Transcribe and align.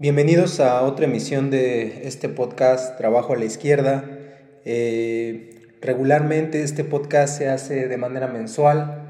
Bienvenidos 0.00 0.60
a 0.60 0.82
otra 0.82 1.06
emisión 1.06 1.50
de 1.50 2.06
este 2.06 2.28
podcast 2.28 2.96
Trabajo 2.98 3.32
a 3.32 3.36
la 3.36 3.46
Izquierda. 3.46 4.04
Eh, 4.64 5.66
regularmente 5.80 6.62
este 6.62 6.84
podcast 6.84 7.36
se 7.36 7.48
hace 7.48 7.88
de 7.88 7.96
manera 7.96 8.28
mensual 8.28 9.08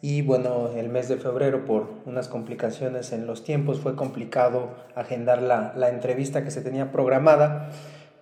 y 0.00 0.22
bueno, 0.22 0.70
el 0.76 0.88
mes 0.88 1.08
de 1.08 1.16
febrero 1.16 1.64
por 1.64 1.90
unas 2.06 2.28
complicaciones 2.28 3.10
en 3.10 3.26
los 3.26 3.42
tiempos 3.42 3.80
fue 3.80 3.96
complicado 3.96 4.76
agendar 4.94 5.42
la, 5.42 5.72
la 5.74 5.88
entrevista 5.88 6.44
que 6.44 6.52
se 6.52 6.62
tenía 6.62 6.92
programada. 6.92 7.70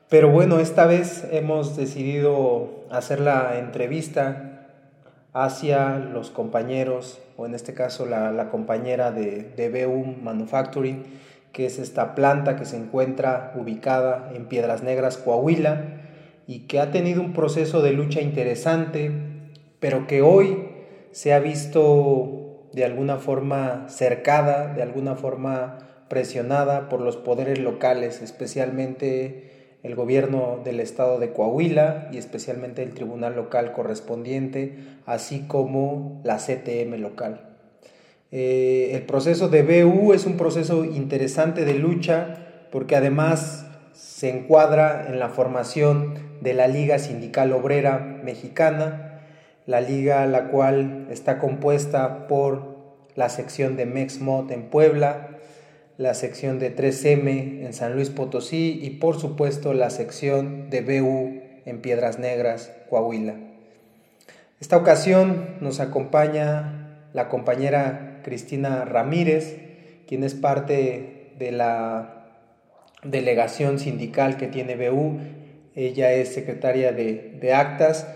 Pero 0.09 0.31
bueno, 0.31 0.61
esta 0.61 0.87
vez 0.87 1.27
hemos 1.31 1.77
decidido 1.77 2.87
hacer 2.91 3.21
la 3.21 3.59
entrevista 3.59 4.67
hacia 5.35 5.99
los 5.99 6.31
compañeros, 6.31 7.21
o 7.37 7.45
en 7.45 7.55
este 7.55 7.75
caso 7.75 8.07
la, 8.07 8.33
la 8.33 8.49
compañera 8.49 9.13
de, 9.13 9.43
de 9.43 9.87
BU 9.87 10.07
Manufacturing, 10.23 11.05
que 11.53 11.67
es 11.67 11.79
esta 11.79 12.15
planta 12.15 12.57
que 12.57 12.65
se 12.65 12.77
encuentra 12.77 13.53
ubicada 13.57 14.31
en 14.35 14.47
Piedras 14.47 14.83
Negras, 14.83 15.17
Coahuila, 15.17 16.03
y 16.47 16.61
que 16.61 16.81
ha 16.81 16.91
tenido 16.91 17.21
un 17.21 17.33
proceso 17.33 17.83
de 17.83 17.93
lucha 17.93 18.21
interesante, 18.21 19.13
pero 19.81 20.07
que 20.07 20.23
hoy 20.23 20.69
se 21.13 21.33
ha 21.33 21.39
visto 21.39 22.69
de 22.73 22.85
alguna 22.85 23.17
forma 23.17 23.87
cercada, 23.89 24.73
de 24.75 24.83
alguna 24.83 25.15
forma 25.15 25.79
presionada 26.09 26.89
por 26.89 27.01
los 27.01 27.17
poderes 27.17 27.59
locales, 27.59 28.23
especialmente 28.23 29.77
el 29.83 29.95
gobierno 29.95 30.61
del 30.65 30.81
estado 30.81 31.19
de 31.19 31.33
Coahuila 31.33 32.09
y 32.13 32.19
especialmente 32.19 32.83
el 32.83 32.95
tribunal 32.95 33.37
local 33.37 33.73
correspondiente, 33.73 34.79
así 35.07 35.47
como 35.47 36.21
la 36.25 36.39
CTM 36.39 36.97
local. 36.99 37.48
Eh, 38.31 38.91
el 38.93 39.03
proceso 39.03 39.49
de 39.49 39.63
BU 39.63 40.13
es 40.13 40.27
un 40.27 40.37
proceso 40.37 40.85
interesante 40.85 41.65
de 41.65 41.75
lucha 41.75 42.47
porque 42.71 42.95
además 42.97 43.67
se 43.95 44.29
encuadra 44.29 45.07
en 45.09 45.19
la 45.19 45.31
formación 45.31 46.15
de 46.41 46.53
la 46.53 46.69
Liga 46.69 46.99
Sindical 46.99 47.53
Obrera 47.53 47.99
Mexicana, 47.99 49.23
la 49.67 49.81
liga 49.81 50.27
la 50.27 50.49
cual 50.49 51.07
está 51.11 51.39
compuesta 51.39 52.27
por 52.27 52.77
la 53.17 53.29
sección 53.29 53.77
de 53.77 53.87
MEXMOT 53.87 54.51
en 54.51 54.71
Puebla, 54.71 55.31
la 55.97 56.15
sección 56.15 56.59
de 56.59 56.75
3M 56.75 57.65
en 57.65 57.73
San 57.73 57.95
Luis 57.95 58.11
Potosí 58.11 58.79
y 58.83 58.91
por 58.91 59.19
supuesto 59.19 59.75
la 59.75 59.91
sección 59.91 60.71
de 60.71 60.83
BU 60.83 61.41
en 61.65 61.81
Piedras 61.81 62.19
Negras, 62.19 62.73
Coahuila. 62.89 63.35
Esta 64.61 64.77
ocasión 64.77 65.57
nos 65.61 65.81
acompaña 65.81 67.01
la 67.13 67.29
compañera 67.29 68.08
Cristina 68.23 68.85
Ramírez, 68.85 69.57
quien 70.07 70.25
es 70.25 70.35
parte 70.35 71.33
de 71.39 71.53
la 71.53 72.19
delegación 73.03 73.79
sindical 73.79 74.37
que 74.37 74.47
tiene 74.47 74.77
BU. 74.77 75.19
Ella 75.75 76.13
es 76.13 76.35
secretaria 76.35 76.93
de, 76.93 77.53
actas 77.55 78.09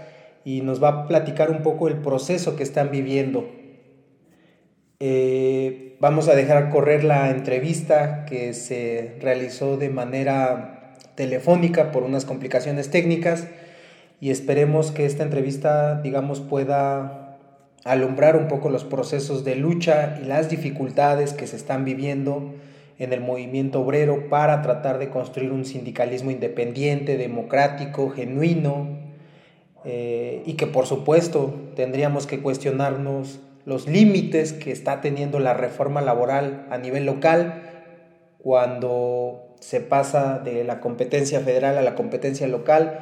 y 0.45 0.63
nos 0.63 0.83
va 0.83 0.89
a 0.89 1.09
platicar 1.09 1.51
un 1.51 1.63
poco 1.63 1.89
el 1.89 1.97
proceso 1.97 2.57
que 2.57 2.63
están 2.63 2.91
viviendo. 2.91 3.49
Eh, 4.99 5.97
vamos 6.01 6.29
a 6.29 6.35
dejar 6.35 6.71
correr 6.71 7.05
la 7.05 7.31
entrevista 7.31 8.25
que 8.25 8.55
se 8.55 9.17
realizó 9.21 9.77
de 9.77 9.91
manera 9.91 10.97
telefónica 11.15 11.93
por 11.93 12.03
unas 12.03 12.25
complicaciones 12.25 12.91
técnicas 12.91 13.47
y 14.21 14.31
esperemos 14.31 14.93
que 14.93 15.05
esta 15.05 15.25
entrevista, 15.25 16.01
digamos, 16.01 16.41
pueda 16.41 17.22
alumbrar 17.85 18.37
un 18.37 18.49
poco 18.49 18.71
los 18.71 18.85
procesos 18.85 19.45
de 19.45 19.57
lucha 19.57 20.19
y 20.23 20.27
las 20.27 20.49
dificultades 20.49 21.33
que 21.33 21.47
se 21.47 21.57
están 21.57 21.85
viviendo 21.85 22.55
en 22.99 23.13
el 23.13 23.21
movimiento 23.21 23.81
obrero 23.81 24.29
para 24.29 24.63
tratar 24.63 24.99
de 24.99 25.11
construir 25.11 25.51
un 25.51 25.65
sindicalismo 25.65 26.31
independiente, 26.31 27.17
democrático, 27.17 28.11
genuino, 28.11 29.03
eh, 29.85 30.43
y 30.47 30.55
que 30.55 30.69
por 30.69 30.87
supuesto 30.87 31.55
tendríamos 31.75 32.29
que 32.29 32.41
cuestionarnos 32.41 33.41
los 33.65 33.89
límites 33.89 34.53
que 34.53 34.71
está 34.71 35.01
teniendo 35.01 35.41
la 35.41 35.55
reforma 35.55 36.01
laboral 36.01 36.67
a 36.71 36.79
nivel 36.79 37.05
local 37.05 37.63
cuando 38.39 39.55
se 39.61 39.81
pasa 39.81 40.39
de 40.39 40.65
la 40.65 40.81
competencia 40.81 41.41
federal 41.41 41.79
a 41.79 41.83
la 41.83 41.95
competencia 41.95 42.47
local. 42.47 43.01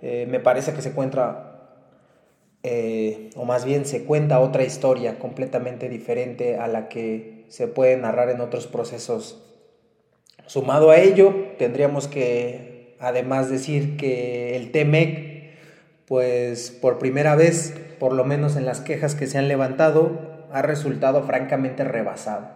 Eh, 0.00 0.26
me 0.30 0.40
parece 0.40 0.72
que 0.72 0.82
se 0.82 0.90
encuentra 0.90 1.51
eh, 2.62 3.30
o 3.34 3.44
más 3.44 3.64
bien 3.64 3.84
se 3.84 4.04
cuenta 4.04 4.38
otra 4.38 4.62
historia 4.64 5.18
completamente 5.18 5.88
diferente 5.88 6.58
a 6.58 6.68
la 6.68 6.88
que 6.88 7.44
se 7.48 7.66
puede 7.66 7.96
narrar 7.96 8.30
en 8.30 8.40
otros 8.40 8.66
procesos. 8.66 9.42
Sumado 10.46 10.90
a 10.90 10.98
ello, 10.98 11.34
tendríamos 11.58 12.08
que 12.08 12.96
además 13.00 13.50
decir 13.50 13.96
que 13.96 14.56
el 14.56 14.70
TEMEC, 14.70 15.50
pues 16.06 16.70
por 16.70 16.98
primera 16.98 17.34
vez, 17.34 17.74
por 17.98 18.12
lo 18.12 18.24
menos 18.24 18.56
en 18.56 18.64
las 18.64 18.80
quejas 18.80 19.14
que 19.14 19.26
se 19.26 19.38
han 19.38 19.48
levantado, 19.48 20.46
ha 20.52 20.62
resultado 20.62 21.22
francamente 21.24 21.84
rebasado. 21.84 22.48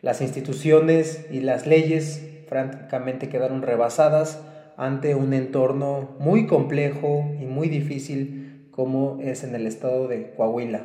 Las 0.00 0.20
instituciones 0.20 1.26
y 1.30 1.40
las 1.40 1.66
leyes 1.66 2.22
francamente 2.48 3.28
quedaron 3.28 3.62
rebasadas 3.62 4.40
ante 4.76 5.14
un 5.14 5.34
entorno 5.34 6.16
muy 6.20 6.46
complejo 6.46 7.30
y 7.40 7.46
muy 7.46 7.68
difícil 7.68 8.37
como 8.78 9.18
es 9.20 9.42
en 9.42 9.56
el 9.56 9.66
estado 9.66 10.06
de 10.06 10.30
Coahuila. 10.36 10.84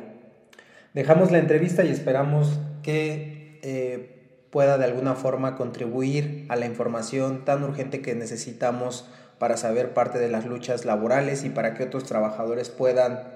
Dejamos 0.94 1.30
la 1.30 1.38
entrevista 1.38 1.84
y 1.84 1.92
esperamos 1.92 2.58
que 2.82 3.60
eh, 3.62 4.48
pueda 4.50 4.78
de 4.78 4.84
alguna 4.84 5.14
forma 5.14 5.54
contribuir 5.54 6.44
a 6.48 6.56
la 6.56 6.66
información 6.66 7.44
tan 7.44 7.62
urgente 7.62 8.02
que 8.02 8.16
necesitamos 8.16 9.08
para 9.38 9.56
saber 9.56 9.94
parte 9.94 10.18
de 10.18 10.28
las 10.28 10.44
luchas 10.44 10.84
laborales 10.84 11.44
y 11.44 11.50
para 11.50 11.74
que 11.74 11.84
otros 11.84 12.02
trabajadores 12.02 12.68
puedan 12.68 13.28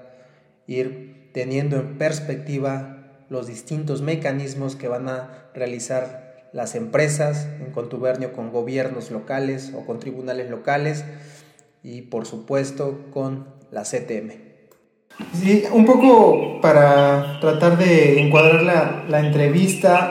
ir 0.67 1.29
teniendo 1.33 1.77
en 1.77 1.97
perspectiva 1.97 3.23
los 3.29 3.47
distintos 3.47 4.01
mecanismos 4.01 4.75
que 4.75 4.89
van 4.89 5.07
a 5.07 5.49
realizar 5.53 6.49
las 6.51 6.75
empresas 6.75 7.47
en 7.61 7.71
contubernio 7.71 8.33
con 8.33 8.51
gobiernos 8.51 9.09
locales 9.09 9.71
o 9.73 9.85
con 9.85 9.99
tribunales 9.99 10.49
locales 10.49 11.05
y 11.81 12.01
por 12.01 12.25
supuesto 12.25 13.05
con 13.13 13.57
la 13.71 13.83
CTM. 13.83 14.48
Sí, 15.33 15.63
un 15.71 15.85
poco 15.85 16.59
para 16.61 17.39
tratar 17.39 17.77
de 17.77 18.21
encuadrar 18.21 18.63
la, 18.63 19.03
la 19.07 19.19
entrevista 19.19 20.09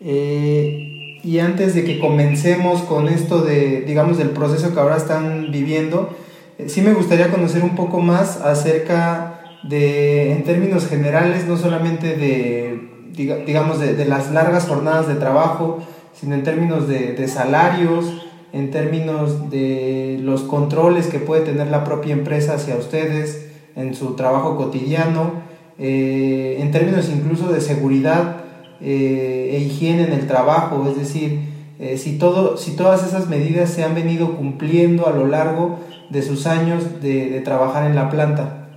eh, 0.00 1.18
y 1.22 1.38
antes 1.38 1.74
de 1.74 1.84
que 1.84 1.98
comencemos 1.98 2.82
con 2.82 3.08
esto 3.08 3.42
de, 3.42 3.82
digamos, 3.82 4.18
del 4.18 4.30
proceso 4.30 4.72
que 4.74 4.80
ahora 4.80 4.96
están 4.96 5.50
viviendo, 5.50 6.16
eh, 6.58 6.68
sí 6.68 6.82
me 6.82 6.92
gustaría 6.94 7.30
conocer 7.30 7.62
un 7.62 7.74
poco 7.74 8.00
más 8.00 8.40
acerca 8.40 9.40
de, 9.62 10.32
en 10.32 10.44
términos 10.44 10.86
generales, 10.86 11.46
no 11.46 11.56
solamente 11.56 12.16
de, 12.16 13.12
digamos, 13.46 13.80
de, 13.80 13.94
de 13.94 14.04
las 14.04 14.30
largas 14.32 14.66
jornadas 14.66 15.08
de 15.08 15.14
trabajo, 15.14 15.78
sino 16.14 16.34
en 16.34 16.42
términos 16.42 16.88
de, 16.88 17.12
de 17.12 17.28
salarios, 17.28 18.26
en 18.52 18.70
términos 18.70 19.50
de 19.50 20.18
los 20.22 20.42
controles 20.42 21.08
que 21.08 21.18
puede 21.18 21.42
tener 21.42 21.68
la 21.68 21.84
propia 21.84 22.12
empresa 22.12 22.54
hacia 22.54 22.76
ustedes, 22.76 23.46
en 23.76 23.94
su 23.94 24.16
trabajo 24.16 24.56
cotidiano, 24.56 25.42
eh, 25.78 26.56
en 26.58 26.70
términos 26.72 27.08
incluso 27.10 27.52
de 27.52 27.60
seguridad 27.60 28.44
eh, 28.80 29.50
e 29.52 29.58
higiene 29.58 30.04
en 30.04 30.12
el 30.12 30.26
trabajo, 30.26 30.88
es 30.88 30.96
decir, 30.96 31.40
eh, 31.78 31.98
si, 31.98 32.18
todo, 32.18 32.56
si 32.56 32.74
todas 32.74 33.06
esas 33.06 33.28
medidas 33.28 33.70
se 33.70 33.84
han 33.84 33.94
venido 33.94 34.36
cumpliendo 34.36 35.06
a 35.06 35.12
lo 35.12 35.26
largo 35.26 35.78
de 36.08 36.22
sus 36.22 36.46
años 36.46 37.02
de, 37.02 37.28
de 37.28 37.40
trabajar 37.42 37.86
en 37.86 37.94
la 37.94 38.08
planta. 38.08 38.68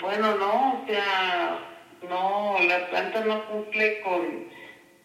Bueno, 0.00 0.34
no, 0.36 0.82
o 0.82 0.86
sea, 0.86 1.58
no, 2.08 2.56
la 2.66 2.88
planta 2.88 3.24
no 3.24 3.46
cumple 3.46 4.00
con 4.00 4.22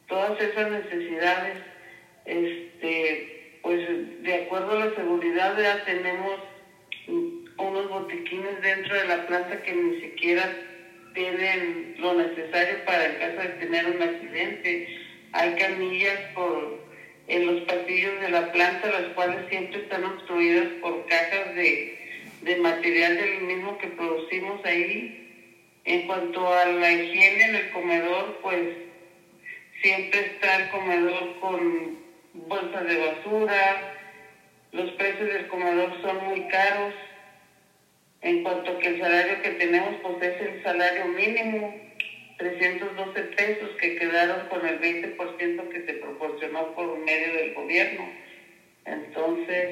todas 0.07 0.39
esas 0.39 0.71
necesidades. 0.71 1.57
Este, 2.25 3.59
pues 3.61 4.23
de 4.23 4.45
acuerdo 4.45 4.71
a 4.71 4.85
la 4.85 4.95
seguridad 4.95 5.57
ya 5.57 5.83
tenemos 5.85 6.33
unos 7.57 7.89
botiquines 7.89 8.61
dentro 8.61 8.95
de 8.95 9.05
la 9.05 9.27
planta 9.27 9.61
que 9.63 9.73
ni 9.73 10.01
siquiera 10.01 10.49
tienen 11.13 11.95
lo 11.97 12.13
necesario 12.13 12.85
para 12.85 13.05
el 13.05 13.17
caso 13.17 13.41
de 13.41 13.65
tener 13.65 13.85
un 13.87 14.01
accidente. 14.01 14.87
Hay 15.33 15.55
camillas 15.55 16.19
por, 16.33 16.79
en 17.27 17.45
los 17.47 17.61
pasillos 17.61 18.19
de 18.21 18.29
la 18.29 18.51
planta, 18.51 18.87
las 18.87 19.13
cuales 19.13 19.49
siempre 19.49 19.81
están 19.81 20.03
obstruidas 20.03 20.67
por 20.81 21.05
cajas 21.07 21.55
de, 21.55 21.99
de 22.41 22.55
material 22.57 23.17
del 23.17 23.41
mismo 23.41 23.77
que 23.77 23.87
producimos 23.87 24.63
ahí. 24.65 25.23
En 25.85 26.05
cuanto 26.05 26.53
a 26.53 26.65
la 26.65 26.91
higiene 26.91 27.43
en 27.45 27.55
el 27.55 27.69
comedor, 27.71 28.39
pues 28.41 28.61
siempre 29.81 30.19
está 30.19 30.55
el 30.57 30.69
comedor 30.69 31.39
con 31.39 31.97
bolsas 32.33 32.85
de 32.85 32.97
basura, 32.97 33.93
los 34.71 34.91
precios 34.91 35.29
del 35.29 35.47
comedor 35.47 36.01
son 36.01 36.25
muy 36.25 36.41
caros, 36.49 36.93
en 38.27 38.43
cuanto 38.43 38.77
que 38.79 38.87
el 38.87 38.99
salario 38.99 39.41
que 39.41 39.51
tenemos 39.51 39.95
pues 40.03 40.15
es 40.21 40.41
el 40.41 40.63
salario 40.63 41.05
mínimo 41.07 41.73
312 42.37 43.21
pesos 43.35 43.69
que 43.79 43.95
quedaron 43.95 44.47
con 44.49 44.65
el 44.67 44.79
20% 44.79 45.69
que 45.69 45.85
se 45.85 45.93
proporcionó 45.93 46.75
por 46.75 46.99
medio 46.99 47.33
del 47.33 47.53
gobierno. 47.55 48.03
Entonces, 48.85 49.69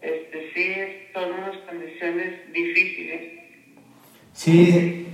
este, 0.00 0.50
sí, 0.54 1.10
son 1.12 1.32
unas 1.32 1.56
condiciones 1.68 2.52
difíciles. 2.52 3.20
Sí, 4.32 5.06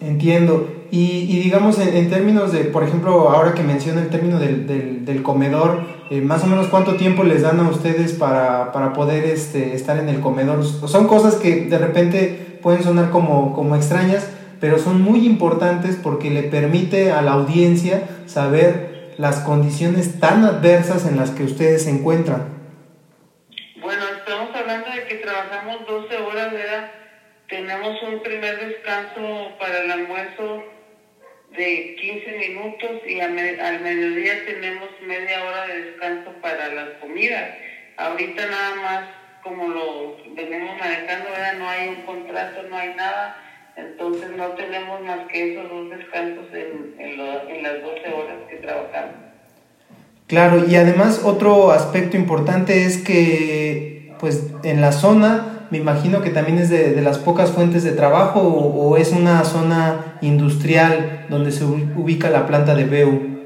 entiendo. 0.00 0.86
Y, 0.90 1.40
digamos, 1.42 1.78
en, 1.78 2.08
términos 2.08 2.52
de, 2.52 2.64
por 2.64 2.84
ejemplo, 2.84 3.28
ahora 3.28 3.54
que 3.54 3.62
menciona 3.62 4.00
el 4.00 4.08
término 4.08 4.38
del, 4.38 5.04
del, 5.04 5.22
comedor, 5.22 5.84
eh, 6.10 6.20
más 6.20 6.44
o 6.44 6.46
menos 6.46 6.68
cuánto 6.68 6.94
tiempo 6.96 7.24
les 7.24 7.42
dan 7.42 7.58
a 7.60 7.68
ustedes 7.68 8.12
para, 8.12 8.72
para 8.72 8.92
poder 8.92 9.24
este, 9.24 9.74
estar 9.74 9.98
en 9.98 10.08
el 10.08 10.20
comedor. 10.20 10.64
Son 10.64 11.08
cosas 11.08 11.34
que 11.36 11.62
de 11.66 11.78
repente 11.78 12.58
pueden 12.62 12.82
sonar 12.82 13.10
como, 13.10 13.54
como 13.54 13.74
extrañas, 13.76 14.30
pero 14.60 14.78
son 14.78 15.02
muy 15.02 15.26
importantes 15.26 15.98
porque 16.00 16.30
le 16.30 16.44
permite 16.44 17.12
a 17.12 17.22
la 17.22 17.32
audiencia 17.32 18.02
saber 18.26 19.14
las 19.18 19.40
condiciones 19.40 20.20
tan 20.20 20.44
adversas 20.44 21.06
en 21.06 21.16
las 21.16 21.30
que 21.30 21.44
ustedes 21.44 21.84
se 21.84 21.90
encuentran. 21.90 22.54
Bueno, 23.80 24.04
estamos 24.18 24.54
hablando 24.54 24.88
de 24.90 25.06
que 25.08 25.16
trabajamos 25.16 25.86
12 25.86 26.16
horas, 26.18 26.52
¿verdad? 26.52 26.90
Tenemos 27.48 27.96
un 28.02 28.22
primer 28.22 28.68
descanso 28.68 29.50
para 29.58 29.78
el 29.82 29.90
almuerzo 29.90 30.75
de 31.56 31.96
15 32.00 32.38
minutos 32.38 33.02
y 33.06 33.20
al 33.20 33.32
mediodía 33.32 34.44
tenemos 34.46 34.88
media 35.06 35.44
hora 35.44 35.66
de 35.66 35.82
descanso 35.82 36.32
para 36.40 36.68
las 36.74 36.88
comidas. 37.00 37.50
Ahorita 37.96 38.46
nada 38.46 38.74
más 38.76 39.04
como 39.46 39.68
lo 39.68 40.16
venimos 40.34 40.76
manejando, 40.78 41.28
no 41.58 41.68
hay 41.68 41.88
un 41.88 42.02
contrato, 42.02 42.62
no 42.68 42.76
hay 42.76 42.94
nada, 42.94 43.36
entonces 43.76 44.30
no 44.36 44.48
tenemos 44.50 45.00
más 45.02 45.20
que 45.28 45.52
esos 45.52 45.68
dos 45.70 45.90
descansos 45.90 46.46
en, 46.52 46.94
en 46.98 47.62
las 47.62 47.82
12 47.82 48.12
horas 48.12 48.36
que 48.50 48.56
trabajamos. 48.56 49.14
Claro, 50.26 50.64
y 50.68 50.74
además 50.74 51.22
otro 51.24 51.70
aspecto 51.70 52.16
importante 52.16 52.84
es 52.84 52.98
que 52.98 54.12
pues 54.18 54.52
en 54.64 54.80
la 54.80 54.90
zona 54.90 55.55
me 55.70 55.78
imagino 55.78 56.22
que 56.22 56.30
también 56.30 56.58
es 56.58 56.70
de, 56.70 57.00
las 57.02 57.18
pocas 57.18 57.50
fuentes 57.50 57.82
de 57.82 57.92
trabajo 57.92 58.40
o, 58.40 58.96
es 58.96 59.12
una 59.12 59.44
zona 59.44 60.18
industrial 60.20 61.26
donde 61.28 61.52
se 61.52 61.64
ubica 61.64 62.30
la 62.30 62.46
planta 62.46 62.74
de 62.74 62.84
BEU. 62.84 63.36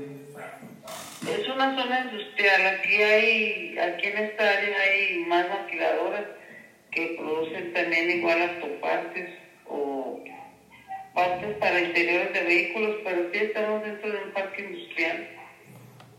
Es 1.22 1.48
una 1.48 1.74
zona 1.76 2.10
industrial. 2.10 2.60
Aquí 2.78 3.02
hay, 3.02 3.78
aquí 3.78 4.06
en 4.06 4.18
esta 4.24 4.42
área 4.42 4.76
hay 4.80 5.24
más 5.26 5.46
maquiladoras 5.48 6.24
que 6.90 7.16
producen 7.18 7.72
también 7.72 8.10
igual 8.10 8.38
autopartes 8.42 9.30
o 9.68 10.20
partes 11.14 11.56
para 11.58 11.80
interiores 11.80 12.32
de 12.32 12.42
vehículos, 12.42 12.96
pero 13.04 13.28
sí 13.32 13.38
estamos 13.42 13.82
dentro 13.82 14.10
de 14.10 14.18
un 14.26 14.32
parque 14.32 14.62
industrial. 14.62 15.28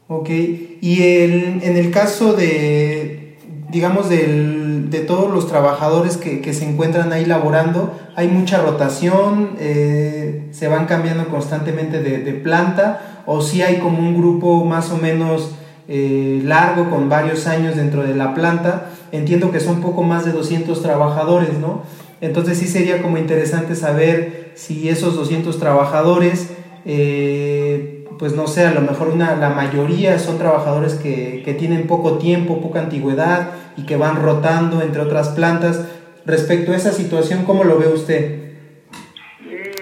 Ok, 0.08 0.30
y 0.30 1.04
el, 1.04 1.64
en 1.64 1.78
el 1.78 1.92
caso 1.92 2.34
de, 2.34 3.38
digamos, 3.70 4.10
del 4.10 4.71
de 4.92 5.00
todos 5.00 5.34
los 5.34 5.48
trabajadores 5.48 6.18
que, 6.18 6.54
se 6.54 6.70
encuentran 6.70 7.14
ahí 7.14 7.26
laborando, 7.26 7.98
hay 8.16 8.28
mucha 8.28 8.62
rotación, 8.62 9.52
eh, 9.58 10.50
se 10.52 10.68
van 10.68 10.86
cambiando 10.86 11.30
constantemente 11.30 12.02
de, 12.02 12.34
planta, 12.34 13.24
o 13.26 13.42
si 13.42 13.62
hay 13.62 13.78
como 13.78 14.00
un 14.00 14.18
grupo 14.18 14.66
más 14.66 14.92
o 14.92 14.98
menos 14.98 15.52
eh, 15.88 16.42
largo 16.44 16.90
con 16.90 17.08
varios 17.08 17.48
años 17.48 17.78
dentro 17.78 18.04
de 18.04 18.14
la 18.14 18.34
planta. 18.34 18.90
Entiendo 19.14 19.52
que 19.52 19.62
son 19.62 19.82
poco 19.82 20.04
más 20.04 20.26
de 20.26 20.34
200 20.34 20.82
trabajadores, 20.82 21.58
¿no? 21.58 21.84
Entonces 22.20 22.58
sí 22.58 22.68
sería 22.68 23.02
como 23.02 23.18
interesante 23.18 23.76
saber 23.76 24.52
si 24.56 24.90
esos 24.90 25.16
200 25.16 25.58
trabajadores 25.58 26.50
eh, 26.86 28.01
pues 28.22 28.34
no 28.34 28.46
sé, 28.46 28.68
a 28.68 28.72
lo 28.72 28.82
mejor 28.82 29.08
una, 29.08 29.36
la 29.36 29.50
mayoría 29.50 30.20
son 30.20 30.38
trabajadores 30.38 30.94
que, 30.94 31.42
que, 31.44 31.56
tienen 31.56 31.88
poco 31.88 32.20
tiempo, 32.20 32.62
poca 32.62 32.80
antigüedad 32.80 33.50
y 33.76 33.88
que 33.88 33.96
van 33.96 34.22
rotando 34.22 34.84
entre 34.84 35.02
otras 35.02 35.30
plantas. 35.30 35.88
Respecto 36.24 36.72
a 36.72 36.76
esa 36.76 36.92
situación, 36.92 37.46
¿cómo 37.46 37.64
lo 37.64 37.80
ve 37.80 37.88
usted? 37.88 38.54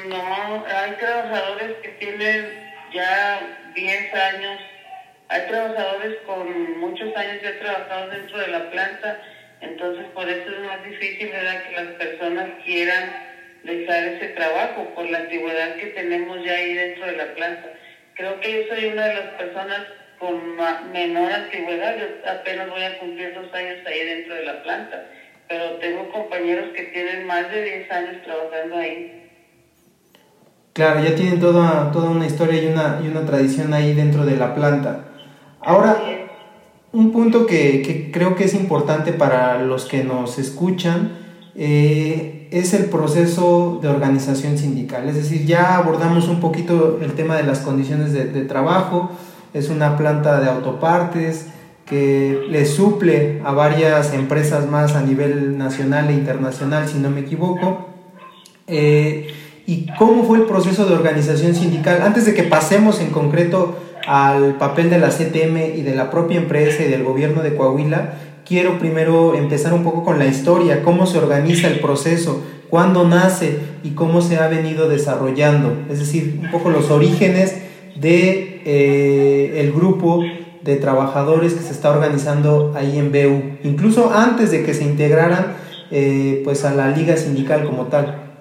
No, 0.07 0.65
hay 0.65 0.91
trabajadores 0.97 1.75
que 1.83 1.89
tienen 1.99 2.45
ya 2.93 3.41
10 3.75 4.13
años, 4.13 4.61
hay 5.27 5.41
trabajadores 5.49 6.15
con 6.25 6.79
muchos 6.79 7.13
años 7.17 7.43
ya 7.43 7.59
trabajados 7.59 8.11
dentro 8.11 8.37
de 8.39 8.47
la 8.47 8.71
planta, 8.71 9.21
entonces 9.59 10.05
por 10.15 10.29
eso 10.29 10.49
es 10.49 10.65
más 10.65 10.81
difícil 10.85 11.29
que 11.29 11.73
las 11.75 11.87
personas 11.97 12.47
quieran 12.63 13.03
dejar 13.65 14.03
ese 14.05 14.29
trabajo 14.29 14.87
por 14.95 15.09
la 15.09 15.17
antigüedad 15.17 15.75
que 15.75 15.87
tenemos 15.87 16.41
ya 16.45 16.53
ahí 16.53 16.73
dentro 16.73 17.05
de 17.05 17.17
la 17.17 17.35
planta 17.35 17.69
creo 18.19 18.37
que 18.41 18.51
yo 18.51 18.75
soy 18.75 18.85
una 18.91 19.05
de 19.05 19.13
las 19.13 19.27
personas 19.35 19.79
con 20.19 20.35
menor 20.91 21.31
antigüedad. 21.31 21.95
Yo 21.97 22.29
apenas 22.29 22.69
voy 22.69 22.83
a 22.83 22.99
cumplir 22.99 23.33
dos 23.33 23.51
años 23.53 23.77
ahí 23.87 24.05
dentro 24.05 24.35
de 24.35 24.45
la 24.45 24.61
planta, 24.61 25.05
pero 25.47 25.77
tengo 25.79 26.11
compañeros 26.11 26.69
que 26.75 26.83
tienen 26.83 27.25
más 27.25 27.49
de 27.49 27.63
10 27.63 27.91
años 27.91 28.21
trabajando 28.25 28.75
ahí. 28.75 29.25
Claro, 30.73 31.01
ya 31.01 31.15
tienen 31.15 31.39
toda, 31.39 31.91
toda 31.91 32.09
una 32.09 32.25
historia 32.25 32.61
y 32.61 32.67
una, 32.67 32.99
y 33.03 33.07
una 33.07 33.25
tradición 33.25 33.73
ahí 33.73 33.93
dentro 33.93 34.25
de 34.25 34.35
la 34.35 34.53
planta. 34.53 35.05
Ahora, 35.61 35.97
un 36.91 37.11
punto 37.13 37.45
que, 37.45 37.81
que, 37.81 38.11
creo 38.11 38.35
que 38.35 38.43
es 38.43 38.53
importante 38.53 39.13
para 39.13 39.59
los 39.63 39.85
que 39.85 40.03
nos 40.03 40.37
escuchan 40.39 41.18
eh, 41.61 42.47
es 42.51 42.73
el 42.73 42.85
proceso 42.85 43.79
de 43.81 43.89
organización 43.89 44.57
sindical. 44.57 45.09
Es 45.09 45.15
decir, 45.15 45.45
ya 45.45 45.75
abordamos 45.75 46.29
un 46.29 46.39
poquito 46.39 46.99
el 47.01 47.11
tema 47.13 47.35
de 47.35 47.43
las 47.43 47.59
condiciones 47.59 48.13
de, 48.13 48.45
trabajo, 48.45 49.11
es 49.53 49.67
una 49.67 49.97
planta 49.97 50.39
de 50.39 50.49
autopartes 50.49 51.47
que 51.85 52.45
le 52.49 52.65
suple 52.65 53.41
a 53.43 53.51
varias 53.51 54.13
empresas 54.13 54.69
más 54.69 54.95
a 54.95 55.01
nivel 55.01 55.57
nacional 55.57 56.09
e 56.09 56.13
internacional, 56.13 56.87
si 56.87 56.97
no 56.97 57.09
me 57.09 57.19
equivoco. 57.19 57.89
Eh, 58.67 59.27
¿Y 59.65 59.87
cómo 59.97 60.23
fue 60.23 60.37
el 60.37 60.45
proceso 60.45 60.85
de 60.85 60.95
organización 60.95 61.55
sindical? 61.55 62.01
Antes 62.03 62.25
de 62.25 62.33
que 62.33 62.43
pasemos 62.43 63.01
en 63.01 63.09
concreto 63.09 63.75
al 64.07 64.55
papel 64.55 64.89
de 64.89 64.97
la 64.97 65.09
CTM 65.09 65.77
y 65.77 65.81
de 65.81 65.93
la 65.93 66.09
propia 66.09 66.37
empresa 66.37 66.83
y 66.83 66.87
del 66.87 67.03
gobierno 67.03 67.41
de 67.41 67.53
Coahuila, 67.53 68.13
quiero 68.49 68.79
primero 68.79 69.35
empezar 69.35 69.73
un 69.75 69.83
poco 69.83 70.03
con 70.03 70.17
la 70.17 70.25
historia, 70.25 70.81
cómo 70.81 71.05
se 71.05 71.19
organiza 71.19 71.67
el 71.67 71.79
proceso, 71.79 72.43
cuándo 72.67 73.07
nace 73.07 73.59
y 73.83 73.91
cómo 73.91 74.21
se 74.23 74.37
ha 74.37 74.47
venido 74.47 74.89
desarrollando, 74.89 75.85
es 75.87 75.99
decir, 75.99 76.39
un 76.41 76.49
poco 76.49 76.71
los 76.71 76.89
orígenes 76.89 77.61
de 77.95 78.61
eh, 78.65 79.61
el 79.61 79.71
grupo 79.71 80.23
de 80.63 80.75
trabajadores 80.77 81.53
que 81.53 81.61
se 81.61 81.71
está 81.71 81.91
organizando 81.91 82.73
ahí 82.75 82.97
en 82.97 83.11
BU, 83.11 83.69
incluso 83.69 84.11
antes 84.11 84.49
de 84.49 84.65
que 84.65 84.73
se 84.73 84.83
integraran 84.83 85.55
eh, 85.91 86.41
pues 86.43 86.65
a 86.65 86.73
la 86.73 86.87
liga 86.89 87.17
sindical 87.17 87.65
como 87.65 87.85
tal. 87.85 88.31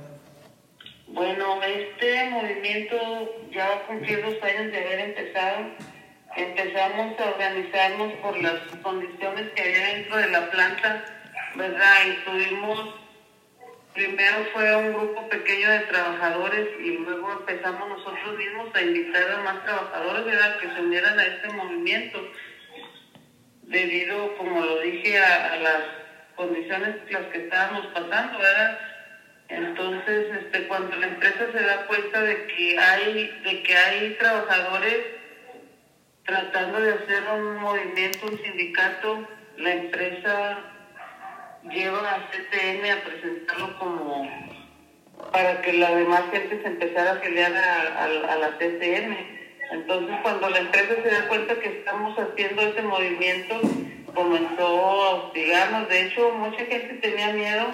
Bueno, 1.08 1.44
este 1.62 2.30
movimiento 2.30 2.96
ya 3.52 3.84
cumplió 3.86 4.16
dos 4.22 4.36
años 4.42 4.72
de 4.72 4.78
haber 4.78 5.00
empezado 5.00 5.66
empezamos 6.36 7.18
a 7.18 7.30
organizarnos 7.30 8.12
por 8.14 8.40
las 8.40 8.60
condiciones 8.82 9.50
que 9.52 9.62
había 9.62 9.86
dentro 9.94 10.16
de 10.16 10.30
la 10.30 10.50
planta, 10.50 11.04
¿verdad? 11.54 11.96
Y 12.06 12.24
tuvimos, 12.24 12.94
primero 13.94 14.46
fue 14.52 14.76
un 14.76 14.92
grupo 14.92 15.28
pequeño 15.28 15.70
de 15.70 15.80
trabajadores 15.80 16.68
y 16.80 16.98
luego 16.98 17.32
empezamos 17.32 17.88
nosotros 17.88 18.36
mismos 18.36 18.68
a 18.74 18.82
invitar 18.82 19.30
a 19.30 19.38
más 19.38 19.64
trabajadores, 19.64 20.24
¿verdad? 20.24 20.58
Que 20.58 20.68
se 20.68 20.80
unieran 20.80 21.18
a 21.18 21.26
este 21.26 21.48
movimiento, 21.50 22.30
debido, 23.62 24.36
como 24.36 24.60
lo 24.60 24.80
dije, 24.80 25.18
a, 25.18 25.56
las 25.56 25.82
condiciones 26.36 26.96
las 27.10 27.26
que 27.26 27.38
estábamos 27.44 27.86
pasando, 27.88 28.38
¿verdad? 28.38 28.78
Entonces, 29.48 30.26
este, 30.42 30.68
cuando 30.68 30.94
la 30.96 31.06
empresa 31.06 31.46
se 31.52 31.62
da 31.64 31.86
cuenta 31.86 32.22
de 32.22 32.46
que 32.46 32.78
hay, 32.78 33.40
de 33.42 33.62
que 33.62 33.76
hay 33.76 34.14
trabajadores 34.14 35.17
tratando 36.28 36.78
de 36.78 36.92
hacer 36.92 37.22
un 37.34 37.56
movimiento, 37.56 38.26
un 38.26 38.38
sindicato, 38.42 39.26
la 39.56 39.72
empresa 39.72 40.58
lleva 41.62 42.14
a 42.14 42.30
CTN 42.30 42.90
a 42.90 43.02
presentarlo 43.02 43.78
como 43.78 44.28
para 45.32 45.62
que 45.62 45.72
la 45.72 45.94
demás 45.94 46.24
gente 46.30 46.60
se 46.60 46.68
empezara 46.68 47.12
a 47.12 47.14
afiliar 47.14 47.52
a, 47.56 48.36
la 48.36 48.58
CTN. 48.58 49.16
Entonces, 49.72 50.16
cuando 50.20 50.50
la 50.50 50.58
empresa 50.58 50.96
se 51.02 51.10
da 51.10 51.28
cuenta 51.28 51.58
que 51.60 51.78
estamos 51.78 52.18
haciendo 52.18 52.60
ese 52.60 52.82
movimiento, 52.82 53.60
comenzó 54.14 54.66
a 54.66 55.10
hostigarnos. 55.14 55.88
De 55.88 56.06
hecho, 56.08 56.30
mucha 56.32 56.62
gente 56.66 56.94
tenía 57.00 57.32
miedo 57.32 57.68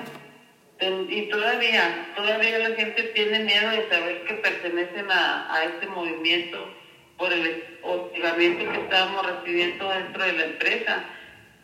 y 1.09 1.23
todavía, 1.23 2.13
todavía 2.15 2.59
la 2.61 2.77
gente 2.77 3.03
tiene 3.15 3.41
miedo 3.41 3.71
de 3.71 3.89
saber 3.89 4.25
que 4.27 4.35
pertenecen 4.35 5.11
a, 5.11 5.53
a 5.53 5.65
este 5.65 5.89
movimiento 5.89 6.84
por 7.17 7.33
el 7.33 7.65
hostigamiento 7.83 8.71
que 8.71 8.81
estábamos 8.81 9.27
recibiendo 9.27 9.89
dentro 9.89 10.25
de 10.25 10.33
la 10.33 10.45
empresa, 10.45 11.05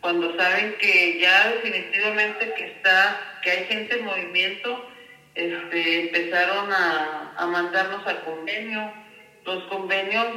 cuando 0.01 0.35
saben 0.37 0.75
que 0.79 1.19
ya 1.19 1.49
definitivamente 1.49 2.53
que 2.53 2.65
está, 2.65 3.39
que 3.41 3.51
hay 3.51 3.65
gente 3.65 3.99
en 3.99 4.05
movimiento 4.05 4.87
este, 5.35 5.99
empezaron 6.01 6.71
a, 6.71 7.33
a 7.37 7.47
mandarnos 7.47 8.05
a 8.07 8.21
convenio. 8.21 8.91
Los 9.45 9.63
convenios 9.65 10.27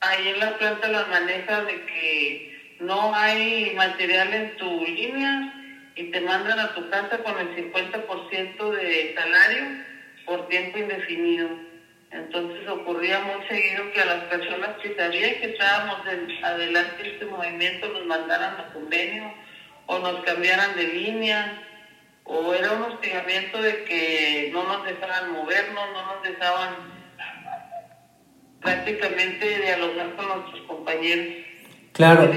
ahí 0.00 0.28
en 0.28 0.40
la 0.40 0.58
planta 0.58 0.88
la 0.88 1.06
maneja 1.06 1.62
de 1.62 1.84
que 1.86 2.76
no 2.80 3.14
hay 3.14 3.72
material 3.74 4.32
en 4.32 4.56
tu 4.56 4.84
línea 4.84 5.54
y 5.96 6.04
te 6.04 6.20
mandan 6.20 6.58
a 6.60 6.74
tu 6.74 6.88
casa 6.90 7.18
con 7.18 7.38
el 7.38 7.72
50% 7.72 8.70
de 8.70 9.14
salario 9.16 9.64
por 10.26 10.48
tiempo 10.48 10.78
indefinido. 10.78 11.48
Entonces 12.10 12.66
ocurría 12.68 13.20
muy 13.20 13.46
seguido 13.48 13.92
que 13.92 14.00
a 14.00 14.06
las 14.06 14.24
personas 14.24 14.70
que 14.82 14.96
sabían 14.96 15.40
que 15.40 15.52
estábamos 15.52 15.96
adelante 16.42 17.02
de 17.02 17.08
este 17.10 17.26
movimiento 17.26 17.88
nos 17.88 18.06
mandaran 18.06 18.54
a 18.54 18.72
convenio 18.72 19.32
o 19.86 19.98
nos 19.98 20.24
cambiaran 20.24 20.74
de 20.76 20.84
línea 20.84 21.62
o 22.24 22.54
era 22.54 22.72
un 22.72 22.82
hostigamiento 22.82 23.60
de 23.60 23.84
que 23.84 24.50
no 24.52 24.64
nos 24.64 24.84
dejaban 24.84 25.32
movernos, 25.32 25.84
no 25.92 26.14
nos 26.14 26.22
dejaban 26.22 26.98
prácticamente 28.60 29.60
dialogar 29.60 30.16
con 30.16 30.28
nuestros 30.28 30.66
compañeros. 30.66 31.26
Claro. 31.92 32.30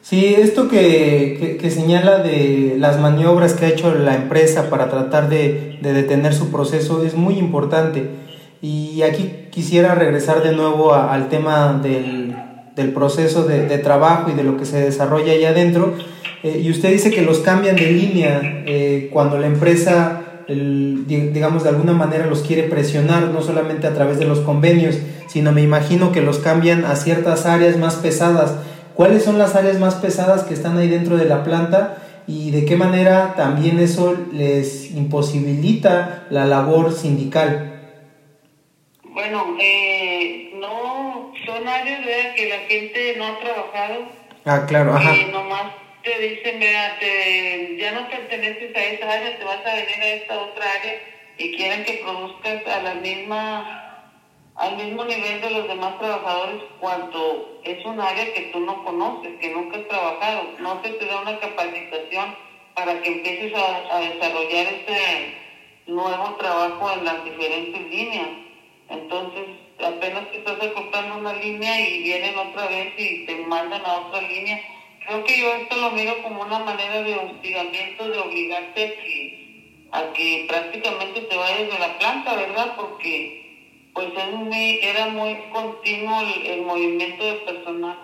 Sí, 0.00 0.34
esto 0.34 0.68
que, 0.68 1.56
que, 1.58 1.70
señala 1.70 2.18
de 2.18 2.74
las 2.78 3.00
maniobras 3.00 3.54
que 3.54 3.64
ha 3.64 3.68
hecho 3.68 3.94
la 3.94 4.14
empresa 4.14 4.68
para 4.68 4.90
tratar 4.90 5.30
de, 5.30 5.78
de, 5.80 5.92
detener 5.94 6.34
su 6.34 6.52
proceso 6.52 7.04
es 7.04 7.14
muy 7.14 7.38
importante. 7.38 8.10
Y 8.64 9.02
aquí 9.02 9.48
quisiera 9.50 9.94
regresar 9.94 10.42
de 10.42 10.52
nuevo 10.52 10.94
al 10.94 11.28
tema 11.28 11.78
del, 11.82 12.34
del 12.74 12.94
proceso 12.94 13.42
de, 13.42 13.66
de, 13.66 13.76
trabajo 13.76 14.30
y 14.30 14.32
de 14.32 14.42
lo 14.42 14.56
que 14.56 14.64
se 14.64 14.80
desarrolla 14.80 15.34
allá 15.34 15.50
adentro. 15.50 15.92
Eh, 16.42 16.62
y 16.64 16.70
usted 16.70 16.90
dice 16.90 17.10
que 17.10 17.20
los 17.20 17.40
cambian 17.40 17.76
de 17.76 17.90
línea 17.90 18.40
eh, 18.64 19.10
cuando 19.12 19.36
la 19.36 19.48
empresa, 19.48 20.22
digamos, 20.48 21.64
de 21.64 21.68
alguna 21.68 21.92
manera 21.92 22.24
los 22.24 22.40
quiere 22.40 22.62
presionar, 22.62 23.24
no 23.24 23.42
solamente 23.42 23.86
a 23.86 23.92
través 23.92 24.18
de 24.18 24.24
los 24.24 24.40
convenios, 24.40 24.96
sino 25.28 25.52
me 25.52 25.60
imagino 25.60 26.10
que 26.10 26.22
los 26.22 26.38
cambian 26.38 26.86
a 26.86 26.96
ciertas 26.96 27.44
áreas 27.44 27.76
más 27.76 27.96
pesadas. 27.96 28.54
¿Cuáles 28.94 29.24
son 29.24 29.36
las 29.36 29.56
áreas 29.56 29.78
más 29.78 29.96
pesadas 29.96 30.42
que 30.42 30.54
están 30.54 30.78
ahí 30.78 30.88
dentro 30.88 31.18
de 31.18 31.26
la 31.26 31.44
planta 31.44 31.98
y 32.26 32.50
de 32.50 32.64
qué 32.64 32.76
manera 32.76 33.34
también 33.36 33.78
eso 33.78 34.14
les 34.32 34.90
imposibilita 34.92 36.24
la 36.30 36.46
labor 36.46 36.94
sindical? 36.94 37.73
Bueno, 39.14 39.56
eh, 39.60 40.50
no 40.54 41.32
son 41.46 41.68
áreas 41.68 42.04
de 42.04 42.34
que 42.34 42.48
la 42.48 42.58
gente 42.68 43.14
no 43.16 43.26
ha 43.26 43.38
trabajado. 43.38 44.06
Ah, 44.44 44.64
claro, 44.66 44.92
ajá. 44.92 45.16
Y 45.16 45.24
nomás 45.26 45.72
te 46.02 46.18
dicen, 46.18 46.58
mira, 46.58 46.98
te, 46.98 47.76
ya 47.78 47.92
no 47.92 48.08
perteneces 48.08 48.76
a 48.76 48.84
esa 48.84 49.12
área, 49.12 49.38
te 49.38 49.44
vas 49.44 49.64
a 49.64 49.74
venir 49.74 50.00
a 50.00 50.14
esta 50.14 50.38
otra 50.38 50.64
área 50.80 51.00
y 51.38 51.56
quieren 51.56 51.84
que 51.84 52.02
produzcas 52.04 52.66
a 52.66 52.82
la 52.82 52.94
misma 52.94 53.80
al 54.56 54.76
mismo 54.76 55.04
nivel 55.04 55.40
de 55.40 55.50
los 55.50 55.66
demás 55.66 55.98
trabajadores 55.98 56.62
cuando 56.78 57.60
es 57.64 57.84
un 57.84 58.00
área 58.00 58.32
que 58.32 58.50
tú 58.52 58.60
no 58.60 58.84
conoces, 58.84 59.32
que 59.40 59.50
nunca 59.50 59.78
has 59.78 59.88
trabajado. 59.88 60.42
No 60.60 60.80
se 60.82 60.90
te 60.90 61.06
da 61.06 61.22
una 61.22 61.38
capacitación 61.40 62.36
para 62.74 63.00
que 63.02 63.08
empieces 63.08 63.52
a, 63.54 63.98
desarrollar 63.98 64.66
este 64.74 65.34
nuevo 65.86 66.36
trabajo 66.36 66.90
en 66.92 67.04
las 67.04 67.24
diferentes 67.24 67.80
líneas. 67.88 68.28
Entonces, 68.94 69.44
apenas 69.84 70.28
que 70.28 70.38
estás 70.38 70.62
acoplando 70.62 71.18
una 71.18 71.34
línea 71.34 71.80
y 71.80 72.02
vienen 72.02 72.38
otra 72.38 72.66
vez 72.68 72.92
y 72.96 73.26
te 73.26 73.36
mandan 73.46 73.84
a 73.84 74.06
otra 74.06 74.22
línea. 74.22 74.60
Creo 75.06 75.24
que 75.24 75.38
yo 75.38 75.52
esto 75.54 75.76
lo 75.76 75.90
miro 75.90 76.22
como 76.22 76.42
una 76.42 76.60
manera 76.60 77.02
de 77.02 77.14
hostigamiento, 77.14 78.08
de 78.08 78.18
obligarte 78.18 78.84
a 78.84 78.94
que, 79.02 79.88
a 79.92 80.12
que 80.12 80.46
prácticamente 80.48 81.20
te 81.22 81.36
vayas 81.36 81.72
de 81.72 81.78
la 81.78 81.98
planta, 81.98 82.36
¿verdad? 82.36 82.76
Porque 82.76 83.44
pues 83.92 84.08
era 84.82 85.06
muy 85.08 85.34
continuo 85.52 86.20
el, 86.44 86.62
movimiento 86.62 87.24
de 87.24 87.34
personal, 87.34 87.98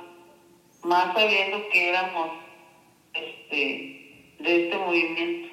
más 0.85 1.15
sabiendo 1.15 1.69
que 1.69 1.89
éramos 1.89 2.31
este, 3.13 4.37
de 4.39 4.65
este 4.65 4.79
movimiento. 4.79 5.50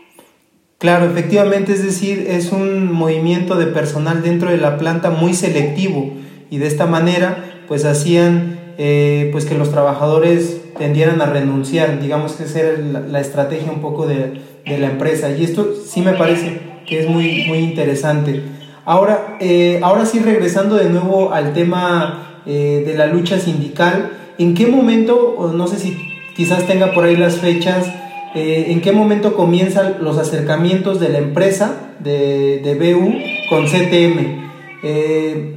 Claro, 0.78 1.06
efectivamente, 1.06 1.74
es 1.74 1.84
decir, 1.84 2.28
es 2.30 2.52
un 2.52 2.92
movimiento 2.92 3.56
de 3.56 3.66
personal 3.66 4.22
dentro 4.22 4.52
de 4.52 4.58
la 4.58 4.78
planta 4.78 5.10
muy 5.10 5.34
selectivo 5.34 6.14
y 6.52 6.60
de 6.60 6.68
esta 6.68 6.86
manera 6.86 7.64
pues 7.68 7.84
hacían 7.84 8.60
eh, 8.78 9.30
pues 9.32 9.46
que 9.46 9.58
los 9.58 9.72
trabajadores 9.72 10.62
tendieran 10.78 11.20
a 11.22 11.26
renunciar, 11.26 12.00
digamos 12.00 12.34
que 12.34 12.44
esa 12.44 12.60
era 12.60 12.78
la, 12.78 13.20
estrategia 13.20 13.72
un 13.72 13.82
poco 13.82 14.06
de, 14.06 14.40
de, 14.68 14.78
la 14.78 14.92
empresa 14.92 15.32
y 15.32 15.44
esto 15.44 15.74
sí 15.84 16.02
me 16.02 16.14
parece 16.14 16.60
que 16.86 17.00
es 17.00 17.10
muy, 17.10 17.46
muy 17.48 17.58
interesante. 17.58 18.44
Ahora, 18.86 19.38
eh, 19.40 19.80
ahora 19.82 20.06
sí, 20.06 20.20
regresando 20.20 20.76
de 20.76 20.90
nuevo 20.90 21.34
al 21.34 21.54
tema 21.54 22.42
eh, 22.46 22.84
de 22.86 22.96
la 22.96 23.08
lucha 23.08 23.40
sindical, 23.40 24.12
¿en 24.38 24.54
qué 24.54 24.68
momento, 24.68 25.52
no 25.56 25.68
sé 25.68 25.80
si 25.80 25.98
quizás 26.36 26.68
tenga 26.68 26.94
por 26.94 27.04
ahí 27.04 27.18
las 27.18 27.38
fechas, 27.38 27.92
eh, 28.36 28.66
en 28.70 28.82
qué 28.82 28.92
momento 28.92 29.36
comienzan 29.36 29.98
los 30.02 30.18
acercamientos 30.18 31.00
de 31.00 31.10
la 31.10 31.18
empresa 31.20 31.94
de, 32.00 32.60
de 32.60 32.76
BU 32.76 33.14
con 33.50 33.66
CTM? 33.66 34.48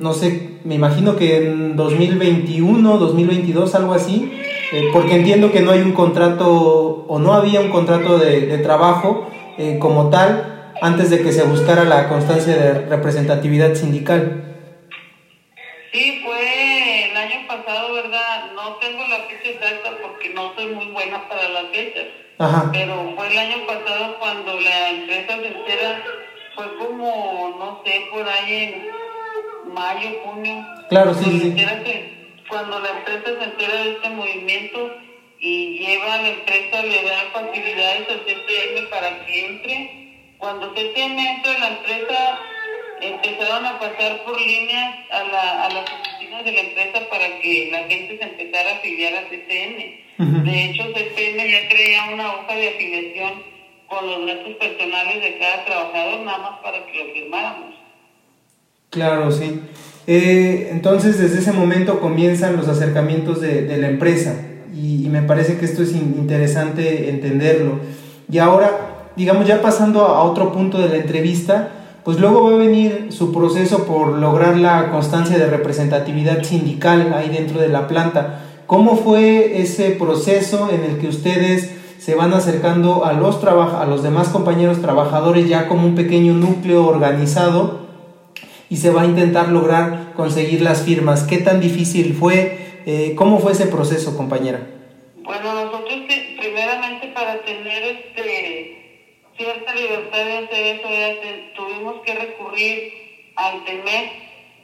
no 0.01 0.13
sé, 0.13 0.59
me 0.65 0.75
imagino 0.75 1.15
que 1.15 1.37
en 1.37 1.77
2021, 1.77 2.99
2022, 2.99 3.75
algo 3.77 3.93
así, 3.95 4.33
porque 4.93 5.15
entiendo 5.15 5.53
que 5.53 5.61
no 5.61 5.71
hay 5.71 5.83
un 5.83 5.93
contrato 5.93 7.05
o 7.07 7.19
no 7.21 7.35
había 7.35 7.61
un 7.61 7.71
contrato 7.71 8.19
de, 8.19 8.47
de 8.47 8.59
trabajo 8.59 9.31
como 9.79 10.11
tal 10.11 10.51
antes 10.81 11.11
de 11.11 11.23
que 11.23 11.33
se 11.33 11.45
buscara 11.45 11.85
la 11.85 12.09
constancia 12.09 12.57
de 12.57 12.87
representatividad 12.87 13.75
sindical. 13.75 14.45
Sí, 15.93 16.23
fue 16.25 17.11
el 17.11 17.17
año 17.17 17.47
pasado, 17.47 17.93
¿verdad? 17.93 18.53
No 18.55 18.77
tengo 18.77 19.07
la 19.09 19.19
fecha 19.29 19.51
exacta 19.51 19.91
porque 20.03 20.31
no 20.31 20.55
soy 20.55 20.67
muy 20.75 20.87
buena 20.87 21.29
para 21.29 21.49
las 21.49 21.67
fechas. 21.73 22.07
Pero 22.73 23.13
fue 23.17 23.27
el 23.27 23.39
año 23.39 23.67
pasado 23.67 24.19
cuando 24.19 24.59
la 24.61 24.89
empresa 24.89 25.37
se 25.37 25.47
entera, 25.47 26.03
fue 26.55 26.75
como, 26.79 27.55
no 27.59 27.83
sé, 27.85 28.07
por 28.11 28.27
ahí 28.27 28.55
en 29.67 29.75
mayo, 29.75 30.11
junio. 30.25 30.67
Claro, 30.89 31.13
sí, 31.13 31.25
sí. 31.25 31.55
cuando 32.49 32.81
la 32.81 32.89
empresa 32.89 33.39
se 33.39 33.45
entera 33.45 33.75
de 33.83 33.91
este 33.91 34.09
movimiento 34.09 34.91
y 35.39 35.79
lleva 35.81 36.15
a 36.15 36.23
la 36.23 36.29
empresa, 36.29 36.83
le 36.83 37.03
da 37.03 37.17
facilidades 37.35 38.09
al 38.09 38.21
CTM 38.21 38.89
para 38.89 39.27
que 39.27 39.47
entre 39.47 40.35
cuando 40.39 40.75
se 40.75 40.85
tiene 40.85 41.23
dentro 41.23 41.53
de 41.53 41.59
la 41.59 41.69
empresa, 41.69 42.39
empezaron 43.03 43.67
a 43.67 43.79
pasar 43.79 44.25
por 44.25 44.41
líneas 44.41 44.95
a, 45.11 45.25
la, 45.25 45.65
a 45.67 45.71
las 45.71 45.85
de 46.45 46.53
la 46.53 46.61
empresa 46.61 47.09
para 47.11 47.41
que 47.41 47.69
la 47.71 47.79
gente 47.89 48.19
se 48.19 48.25
empezara 48.25 48.71
a 48.71 48.77
afiliar 48.77 49.15
a 49.15 49.29
CTN. 49.29 50.45
De 50.45 50.65
hecho, 50.65 50.85
CTN 50.93 51.39
ya 51.39 51.69
creía 51.69 52.11
una 52.13 52.35
hoja 52.35 52.55
de 52.55 52.69
afiliación 52.69 53.33
con 53.89 54.07
los 54.07 54.27
datos 54.27 54.55
personales 54.57 55.23
de 55.23 55.39
cada 55.39 55.65
trabajador, 55.65 56.21
nada 56.21 56.39
más 56.39 56.61
para 56.61 56.87
que 56.87 56.99
lo 56.99 57.13
firmáramos. 57.13 57.75
Claro, 58.91 59.31
sí. 59.31 59.61
Eh, 60.07 60.69
entonces, 60.71 61.19
desde 61.19 61.39
ese 61.39 61.53
momento 61.53 62.01
comienzan 62.01 62.57
los 62.57 62.69
acercamientos 62.69 63.41
de, 63.41 63.63
de 63.63 63.77
la 63.79 63.89
empresa 63.89 64.35
y, 64.75 65.05
y, 65.05 65.09
me 65.09 65.23
parece 65.23 65.59
que 65.59 65.65
esto 65.65 65.83
es 65.83 65.93
interesante 65.93 67.09
entenderlo. 67.09 67.81
Y 68.31 68.39
ahora, 68.39 69.11
digamos 69.17 69.47
ya 69.47 69.61
pasando 69.61 70.07
a 70.07 70.23
otro 70.23 70.53
punto 70.53 70.79
de 70.79 70.89
la 70.89 70.97
entrevista, 70.97 71.80
pues 72.05 72.19
luego 72.19 72.45
va 72.45 72.55
a 72.55 72.59
venir 72.59 73.09
su 73.11 73.33
proceso 73.33 73.85
por 73.85 74.19
lograr 74.19 74.57
la 74.57 74.91
constancia 74.91 75.39
de 75.39 75.47
representatividad 75.47 76.43
sindical 76.43 77.13
ahí 77.15 77.29
dentro 77.29 77.61
de 77.61 77.69
la 77.69 77.87
planta. 77.87 78.41
¿Cómo 78.67 78.97
fue 78.97 79.61
ese 79.61 79.91
proceso 79.91 80.71
en 80.73 80.85
el 80.85 80.99
que 80.99 81.09
ustedes 81.09 81.75
se 81.99 82.15
van 82.15 82.33
acercando 82.33 83.05
a 83.05 83.13
los, 83.13 83.45
a 83.45 83.85
los 83.85 84.03
demás 84.03 84.29
compañeros 84.29 84.81
trabajadores 84.81 85.49
ya 85.49 85.69
como 85.69 85.87
un 85.87 85.95
pequeño 85.95 86.33
núcleo 86.33 86.87
organizado 86.87 87.81
y 88.71 88.77
se 88.77 88.91
va 88.91 89.03
a 89.03 89.07
intentar 89.07 89.49
lograr 89.49 90.13
conseguir 90.17 90.63
las 90.63 90.83
firmas? 90.83 91.25
¿Qué 91.25 91.39
tan 91.39 91.61
difícil 91.61 92.15
fue? 92.15 92.81
Eh, 92.87 93.15
¿Cómo 93.17 93.41
fue 93.41 93.53
ese 93.53 93.67
proceso, 93.67 94.17
compañera? 94.17 94.67
Bueno, 95.23 95.53
nosotros 95.53 96.01
primeramente 96.39 97.09
para 97.15 97.43
tener 97.43 97.83
este 97.83 98.80
cierta 99.41 99.75
libertad 99.75 100.23
de 100.23 100.37
hacer 100.37 100.67
eso, 100.67 101.53
tuvimos 101.55 102.03
que 102.03 102.15
recurrir 102.15 103.33
al 103.37 103.65
TEMEC, 103.65 104.13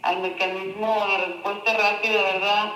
al 0.02 0.20
mecanismo 0.20 1.06
de 1.06 1.26
respuesta 1.28 1.72
rápida, 1.78 2.22
¿verdad? 2.22 2.72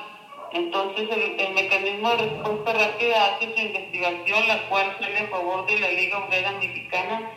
Entonces 0.52 1.09
el, 1.11 1.52
mecanismo 1.52 2.09
de 2.11 2.16
respuesta 2.16 2.73
rápida 2.73 3.26
hace 3.26 3.54
su 3.54 3.61
investigación, 3.61 4.49
la 4.49 4.66
cual 4.71 4.97
sale 4.99 5.19
a 5.19 5.28
favor 5.28 5.66
de 5.66 5.78
la 5.78 5.90
Liga 5.90 6.25
Obrera 6.25 6.52
Mexicana 6.52 7.30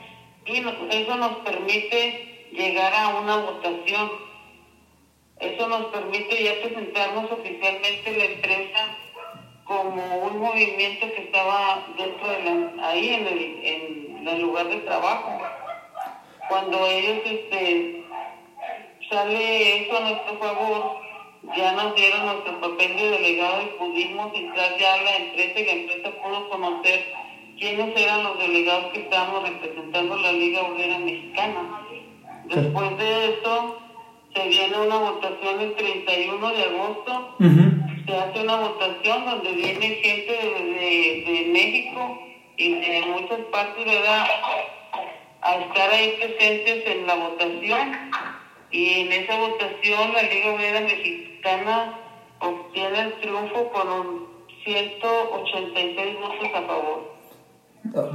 y 0.46 0.60
eso 0.60 1.16
nos 1.18 1.36
permite 1.40 2.48
llegar 2.54 2.94
a 2.94 3.10
una 3.20 3.36
votación. 3.36 4.12
Eso 5.42 5.68
nos 5.68 5.88
permite 5.88 6.42
ya 6.42 6.62
presentarnos 6.62 7.30
oficialmente 7.30 8.18
la 8.18 8.24
empresa 8.24 8.98
como 9.66 10.18
un 10.20 10.40
movimiento 10.40 11.14
que 11.14 11.24
estaba 11.24 11.86
dentro 11.98 12.30
de 12.30 12.44
la, 12.44 12.88
ahí 12.88 13.10
en 13.10 13.28
el, 13.28 13.60
en 13.64 14.13
el 14.32 14.42
lugar 14.42 14.68
de 14.68 14.78
trabajo. 14.78 15.40
cuando 16.50 16.86
ellos 16.88 17.20
este, 17.26 18.06
sale 19.10 19.84
eso 19.84 19.98
a 19.98 20.02
nuestro 20.02 20.38
favor, 20.38 20.98
ya 21.56 21.72
nos 21.74 21.96
dieron 21.96 22.26
nuestro 22.26 22.60
papel 22.60 22.96
de 22.96 23.10
delegado 23.12 23.62
y 23.64 23.78
pudimos 23.78 24.34
entrar 24.34 24.78
ya 24.78 24.94
a 24.94 25.02
la 25.04 25.16
empresa 25.18 25.60
y 25.60 25.66
la 25.66 25.72
empresa 25.72 26.12
pudo 26.22 26.50
conocer 26.50 27.14
quiénes 27.60 27.96
eran 27.96 28.24
los 28.24 28.40
delegados 28.40 28.92
que 28.94 29.02
estábamos 29.02 29.44
representando 29.50 30.18
la 30.18 30.32
Liga 30.32 30.62
Obrera 30.62 30.98
Mexicana. 31.00 31.82
Después 32.46 32.98
de 32.98 33.26
eso, 33.30 33.78
se 34.36 34.48
viene 34.48 34.78
una 34.78 34.98
votación 34.98 35.62
el 35.62 35.76
31 35.76 36.54
de 36.54 36.64
agosto, 36.64 37.36
se 38.06 38.18
hace 38.18 38.42
una 38.42 38.56
votación 38.56 39.26
donde 39.26 39.52
viene 39.54 39.96
gente 40.02 40.32
de, 40.32 41.24
de, 41.26 41.50
México 41.52 42.20
y 42.58 42.76
de 42.76 43.02
muchas 43.08 43.40
partes, 43.52 43.86
¿verdad? 43.86 44.26
A 45.42 45.56
estar 45.56 45.90
ahí 45.90 46.16
presentes 46.20 46.88
en 46.88 47.08
la 47.08 47.16
votación. 47.16 47.92
Y 48.72 49.02
en 49.02 49.12
esa 49.12 49.38
votación 49.38 50.14
la 50.14 50.24
Liga 50.24 50.54
Obrera 50.54 50.82
Mexicana 50.82 52.00
obtiene 52.40 53.02
el 53.02 53.20
triunfo 53.20 53.70
con 53.72 53.88
un 53.88 54.28
186 54.64 56.16
votos 56.20 56.48
a 56.56 56.62
favor. 56.68 57.14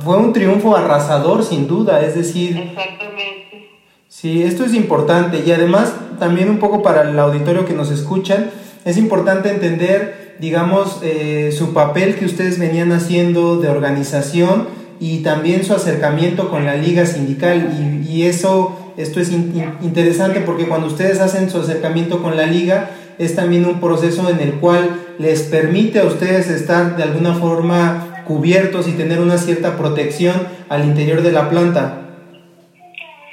Fue 0.00 0.16
un 0.16 0.32
triunfo 0.32 0.76
arrasador, 0.76 1.44
sin 1.44 1.68
duda, 1.68 2.00
es 2.04 2.14
decir... 2.14 2.56
Exactamente. 2.56 3.70
Sí, 4.08 4.42
esto 4.42 4.64
es 4.64 4.74
importante 4.74 5.42
y 5.46 5.52
además 5.52 5.94
también 6.18 6.48
un 6.48 6.58
poco 6.58 6.82
para 6.82 7.02
el 7.02 7.18
auditorio 7.18 7.66
que 7.66 7.74
nos 7.74 7.90
escuchan, 7.90 8.50
es 8.84 8.96
importante 8.96 9.50
entender, 9.50 10.27
digamos, 10.38 11.00
eh, 11.02 11.52
su 11.56 11.72
papel 11.72 12.14
que 12.14 12.24
ustedes 12.24 12.58
venían 12.58 12.92
haciendo 12.92 13.56
de 13.56 13.68
organización 13.68 14.68
y 15.00 15.22
también 15.22 15.64
su 15.64 15.74
acercamiento 15.74 16.50
con 16.50 16.64
la 16.64 16.76
liga 16.76 17.06
sindical 17.06 18.04
y, 18.08 18.22
eso, 18.24 18.94
esto 18.96 19.20
es 19.20 19.30
interesante 19.30 20.40
porque 20.40 20.66
cuando 20.66 20.88
ustedes 20.88 21.20
hacen 21.20 21.50
su 21.50 21.58
acercamiento 21.58 22.22
con 22.22 22.36
la 22.36 22.46
liga 22.46 22.90
es 23.18 23.36
también 23.36 23.64
un 23.64 23.80
proceso 23.80 24.28
en 24.28 24.40
el 24.40 24.54
cual 24.54 24.90
les 25.18 25.42
permite 25.42 26.00
a 26.00 26.04
ustedes 26.04 26.48
estar 26.48 26.96
de 26.96 27.02
alguna 27.02 27.34
forma 27.34 28.24
cubiertos 28.26 28.88
y 28.88 28.92
tener 28.92 29.20
una 29.20 29.38
cierta 29.38 29.76
protección 29.76 30.48
al 30.68 30.84
interior 30.84 31.22
de 31.22 31.32
la 31.32 31.48
planta. 31.48 32.02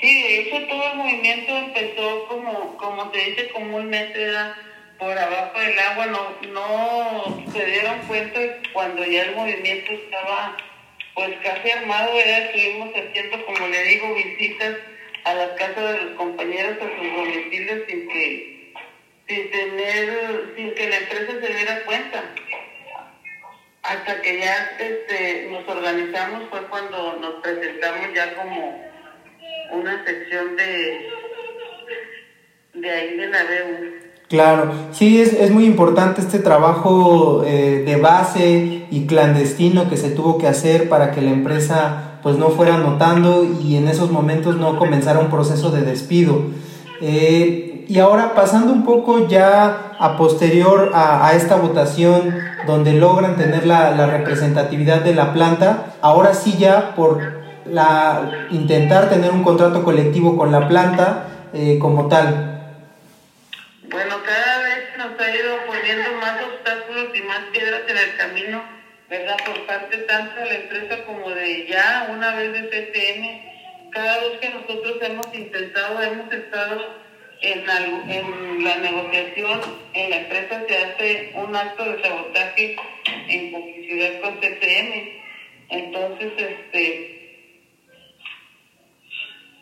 Sí, 0.02 0.22
de 0.22 0.42
hecho 0.42 0.68
todo 0.70 0.84
el 0.92 0.98
movimiento 0.98 1.52
empezó 1.52 2.28
como, 2.30 2.78
como 2.78 3.12
se 3.12 3.18
dice 3.18 3.50
comúnmente, 3.54 4.28
por 4.98 5.18
abajo 5.18 5.60
del 5.60 5.80
agua, 5.80 6.06
no, 6.08 6.42
no 6.52 7.52
se 7.52 7.66
dieron 7.66 8.00
cuenta 8.08 8.40
cuando 8.74 9.04
ya 9.06 9.24
el 9.24 9.36
movimiento 9.36 9.92
estaba 9.92 10.58
pues 11.14 11.32
casi 11.44 11.72
armado, 11.72 12.14
ya 12.14 12.40
estuvimos 12.40 12.94
haciendo, 12.94 13.46
como 13.46 13.68
le 13.68 13.84
digo, 13.84 14.14
visitas 14.16 14.76
a 15.24 15.34
las 15.34 15.50
casas 15.52 15.94
de 15.94 16.06
los 16.06 16.16
compañeros, 16.18 16.78
a 16.78 16.98
sus 16.98 17.16
domicilios 17.16 17.82
sin 17.88 18.08
que, 18.10 18.74
sin 19.28 19.52
tener, 19.52 20.54
sin 20.56 20.74
que 20.76 20.90
la 20.90 20.98
empresa 20.98 21.32
se 21.42 21.54
diera 21.54 21.84
cuenta. 21.86 22.24
Hasta 23.84 24.22
que 24.22 24.40
ya 24.40 24.76
este, 24.80 25.48
nos 25.52 25.68
organizamos 25.68 26.50
fue 26.50 26.62
cuando 26.68 27.18
nos 27.18 27.36
presentamos 27.36 28.14
ya 28.14 28.36
como 28.36 28.92
una 29.72 30.04
sección 30.06 30.56
de, 30.58 31.10
de 32.74 32.92
ahí 32.92 33.18
de 33.18 33.28
la 33.28 33.44
DEU. 33.44 34.15
Claro, 34.28 34.72
sí, 34.92 35.22
es, 35.22 35.34
es, 35.34 35.52
muy 35.52 35.66
importante 35.66 36.20
este 36.20 36.40
trabajo 36.40 37.44
eh, 37.46 37.84
de 37.86 37.96
base 37.98 38.88
y 38.90 39.06
clandestino 39.06 39.88
que 39.88 39.98
se 39.98 40.10
tuvo 40.10 40.40
que 40.40 40.48
hacer 40.48 40.90
para 40.90 41.12
que 41.12 41.22
la 41.22 41.30
empresa 41.30 42.20
pues 42.24 42.36
no 42.38 42.50
fuera 42.50 42.80
notando 42.80 43.46
y 43.64 43.76
en 43.76 43.88
esos 43.88 44.10
momentos 44.10 44.58
no 44.58 44.80
comenzara 44.80 45.20
un 45.20 45.30
proceso 45.30 45.70
de 45.70 45.84
despido. 45.84 46.42
Eh, 47.02 47.86
y 47.88 48.00
ahora 48.00 48.34
pasando 48.34 48.74
un 48.74 48.84
poco 48.84 49.28
ya 49.28 49.92
a 50.00 50.18
posterior 50.18 50.92
a, 50.96 51.32
esta 51.36 51.58
votación 51.58 52.36
donde 52.66 52.94
logran 52.94 53.36
tener 53.36 53.68
la, 53.68 53.92
la 53.92 54.08
representatividad 54.08 55.02
de 55.02 55.14
la 55.14 55.34
planta, 55.34 55.94
ahora 56.02 56.34
sí 56.34 56.56
ya 56.58 56.96
por 56.96 57.20
la, 57.66 58.48
intentar 58.50 59.10
tener 59.10 59.32
un 59.32 59.44
contrato 59.44 59.84
colectivo 59.84 60.36
con 60.36 60.52
la 60.52 60.68
planta 60.68 61.28
eh, 61.54 61.78
como 61.80 62.08
tal? 62.08 62.55
Bueno, 63.96 64.22
cada 64.26 64.60
vez 64.60 64.98
nos 64.98 65.18
ha 65.18 65.34
ido 65.34 65.66
poniendo 65.68 66.12
más 66.20 66.44
obstáculos 66.44 67.16
y 67.16 67.22
más 67.22 67.40
piedras 67.54 67.84
en 67.88 67.98
el 67.98 68.18
camino, 68.18 68.62
¿verdad? 69.10 69.38
Por 69.46 69.66
parte 69.66 70.00
tanto 70.00 70.38
de 70.38 70.46
la 70.48 70.56
empresa 70.56 71.06
como 71.06 71.30
de 71.30 71.66
ya, 71.66 72.10
una 72.12 72.36
vez 72.36 72.52
de 72.52 72.68
CTM. 72.68 73.92
Cada 73.92 74.20
vez 74.20 74.40
que 74.42 74.50
nosotros 74.50 74.98
hemos 75.00 75.34
intentado, 75.34 76.04
hemos 76.04 76.30
estado 76.30 76.94
en 77.40 77.66
la, 77.66 78.76
negociación, 78.76 79.62
en 79.94 80.10
la 80.10 80.18
empresa 80.18 80.62
se 80.68 80.78
hace 80.78 81.32
un 81.36 81.56
acto 81.56 81.86
de 81.86 82.02
sabotaje 82.02 82.76
en 83.30 83.52
publicidad 83.54 84.20
con 84.20 84.36
CTM. 84.42 85.22
Entonces, 85.70 86.34
este, 86.36 87.15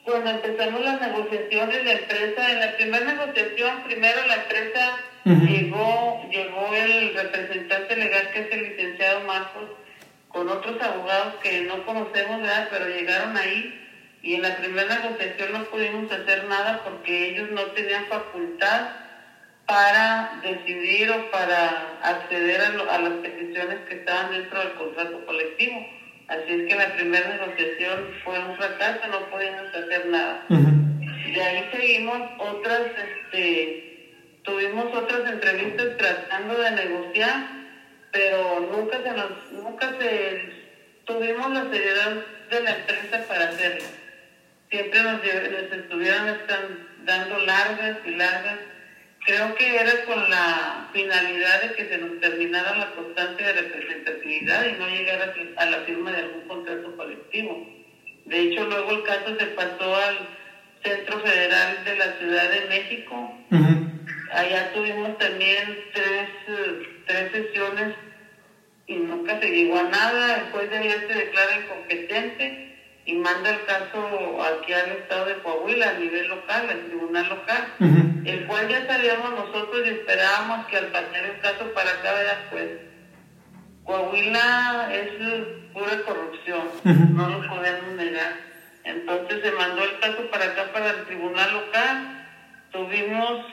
cuando 0.05 0.29
empezamos 0.31 0.81
las 0.81 0.99
negociaciones, 0.99 1.85
la 1.85 1.91
empresa, 1.93 2.51
en 2.51 2.59
la 2.59 2.75
primera 2.75 3.05
negociación, 3.05 3.83
primero 3.83 4.27
la 4.27 4.35
empresa 4.35 4.97
llegó, 5.25 6.29
llegó 6.29 6.73
el 6.75 7.13
representante 7.13 7.95
legal 7.95 8.31
que 8.31 8.39
es 8.41 8.51
el 8.51 8.63
licenciado 8.63 9.21
Marcos, 9.21 9.69
con 10.27 10.49
otros 10.49 10.81
abogados 10.81 11.35
que 11.41 11.61
no 11.61 11.85
conocemos, 11.85 12.41
¿verdad? 12.41 12.67
pero 12.69 12.87
llegaron 12.87 13.37
ahí 13.37 13.79
y 14.21 14.35
en 14.35 14.41
la 14.41 14.57
primera 14.57 14.99
negociación 14.99 15.53
no 15.53 15.63
pudimos 15.65 16.11
hacer 16.11 16.45
nada 16.45 16.81
porque 16.83 17.29
ellos 17.29 17.51
no 17.51 17.61
tenían 17.67 18.05
facultad 18.05 18.89
para 19.65 20.41
decidir 20.43 21.11
o 21.11 21.31
para 21.31 21.99
acceder 22.01 22.61
a, 22.61 22.95
a 22.95 22.99
las 22.99 23.13
peticiones 23.21 23.77
que 23.87 23.95
estaban 23.95 24.31
dentro 24.31 24.59
del 24.59 24.73
contrato 24.73 25.25
colectivo 25.25 25.85
Así 26.27 26.51
es 26.53 26.69
que 26.69 26.75
la 26.75 26.95
primera 26.95 27.27
negociación 27.27 28.13
fue 28.23 28.39
un 28.39 28.55
fracaso, 28.55 29.07
no 29.07 29.29
pudimos 29.29 29.67
hacer 29.73 30.05
nada. 30.07 30.45
De 30.49 31.41
ahí 31.41 31.69
seguimos 31.71 32.21
otras, 32.38 32.81
este, 32.97 34.13
tuvimos 34.43 34.86
otras 34.93 35.29
entrevistas 35.29 35.97
tratando 35.97 36.57
de 36.57 36.71
negociar, 36.71 37.47
pero 38.12 38.59
nunca 38.71 39.01
se 39.03 39.12
nos, 39.12 39.51
nunca 39.51 39.93
se, 39.99 40.53
tuvimos 41.05 41.51
la 41.51 41.69
seriedad 41.71 42.15
de 42.49 42.62
la 42.62 42.71
empresa 42.77 43.27
para 43.27 43.49
hacerlo. 43.49 43.86
Siempre 44.69 45.03
nos, 45.03 45.13
nos 45.13 45.73
estuvieron 45.79 46.29
están 46.29 46.88
dando 47.05 47.38
largas 47.39 47.97
y 48.05 48.12
largas 48.12 48.59
Creo 49.25 49.55
que 49.55 49.75
era 49.75 50.03
con 50.05 50.29
la 50.29 50.89
finalidad 50.91 51.62
de 51.62 51.75
que 51.75 51.88
se 51.88 51.97
nos 51.97 52.19
terminara 52.19 52.75
la 52.75 52.91
constancia 52.91 53.47
de 53.47 53.62
representatividad 53.62 54.65
y 54.65 54.73
no 54.73 54.88
llegara 54.89 55.33
a 55.57 55.65
la 55.65 55.77
firma 55.86 56.12
de 56.12 56.17
algún 56.23 56.41
contrato 56.47 56.97
colectivo. 56.97 57.65
De 58.25 58.39
hecho, 58.39 58.65
luego 58.65 58.91
el 58.91 59.03
caso 59.03 59.38
se 59.39 59.45
pasó 59.47 59.95
al 59.95 60.27
Centro 60.83 61.19
Federal 61.21 61.86
de 61.86 61.95
la 61.95 62.17
Ciudad 62.17 62.49
de 62.51 62.67
México. 62.67 63.33
Allá 64.33 64.73
tuvimos 64.73 65.17
también 65.17 65.79
tres, 65.93 66.29
tres 67.05 67.31
sesiones 67.31 67.95
y 68.88 68.95
nunca 68.95 69.39
se 69.39 69.47
llegó 69.47 69.77
a 69.77 69.83
nada. 69.83 70.38
Después 70.39 70.69
de 70.69 70.77
allá 70.77 70.99
se 71.07 71.13
declara 71.13 71.62
incompetente 71.62 72.72
y 73.05 73.15
manda 73.15 73.49
el 73.49 73.65
caso 73.65 74.41
aquí 74.43 74.71
al 74.73 74.91
estado 74.91 75.25
de 75.25 75.37
Coahuila 75.39 75.89
a 75.89 75.93
nivel 75.93 76.27
local, 76.27 76.69
al 76.69 76.85
tribunal 76.85 77.29
local, 77.29 77.67
el 78.25 78.45
cual 78.47 78.69
ya 78.69 78.87
sabíamos 78.87 79.31
nosotros 79.31 79.81
y 79.85 79.89
esperábamos 79.89 80.65
que 80.67 80.77
al 80.77 80.87
pasar 80.87 81.25
el 81.25 81.39
caso 81.39 81.73
para 81.73 81.89
acá, 81.91 82.47
pues 82.49 82.69
Coahuila 83.83 84.89
es 84.93 85.09
pura 85.73 86.01
corrupción, 86.05 86.69
no 87.15 87.29
lo 87.29 87.47
podemos 87.49 87.93
negar. 87.95 88.33
Entonces 88.85 89.41
se 89.43 89.51
mandó 89.51 89.83
el 89.83 89.99
caso 89.99 90.29
para 90.31 90.45
acá, 90.45 90.71
para 90.71 90.91
el 90.91 91.05
tribunal 91.05 91.53
local, 91.53 92.27
tuvimos 92.71 93.45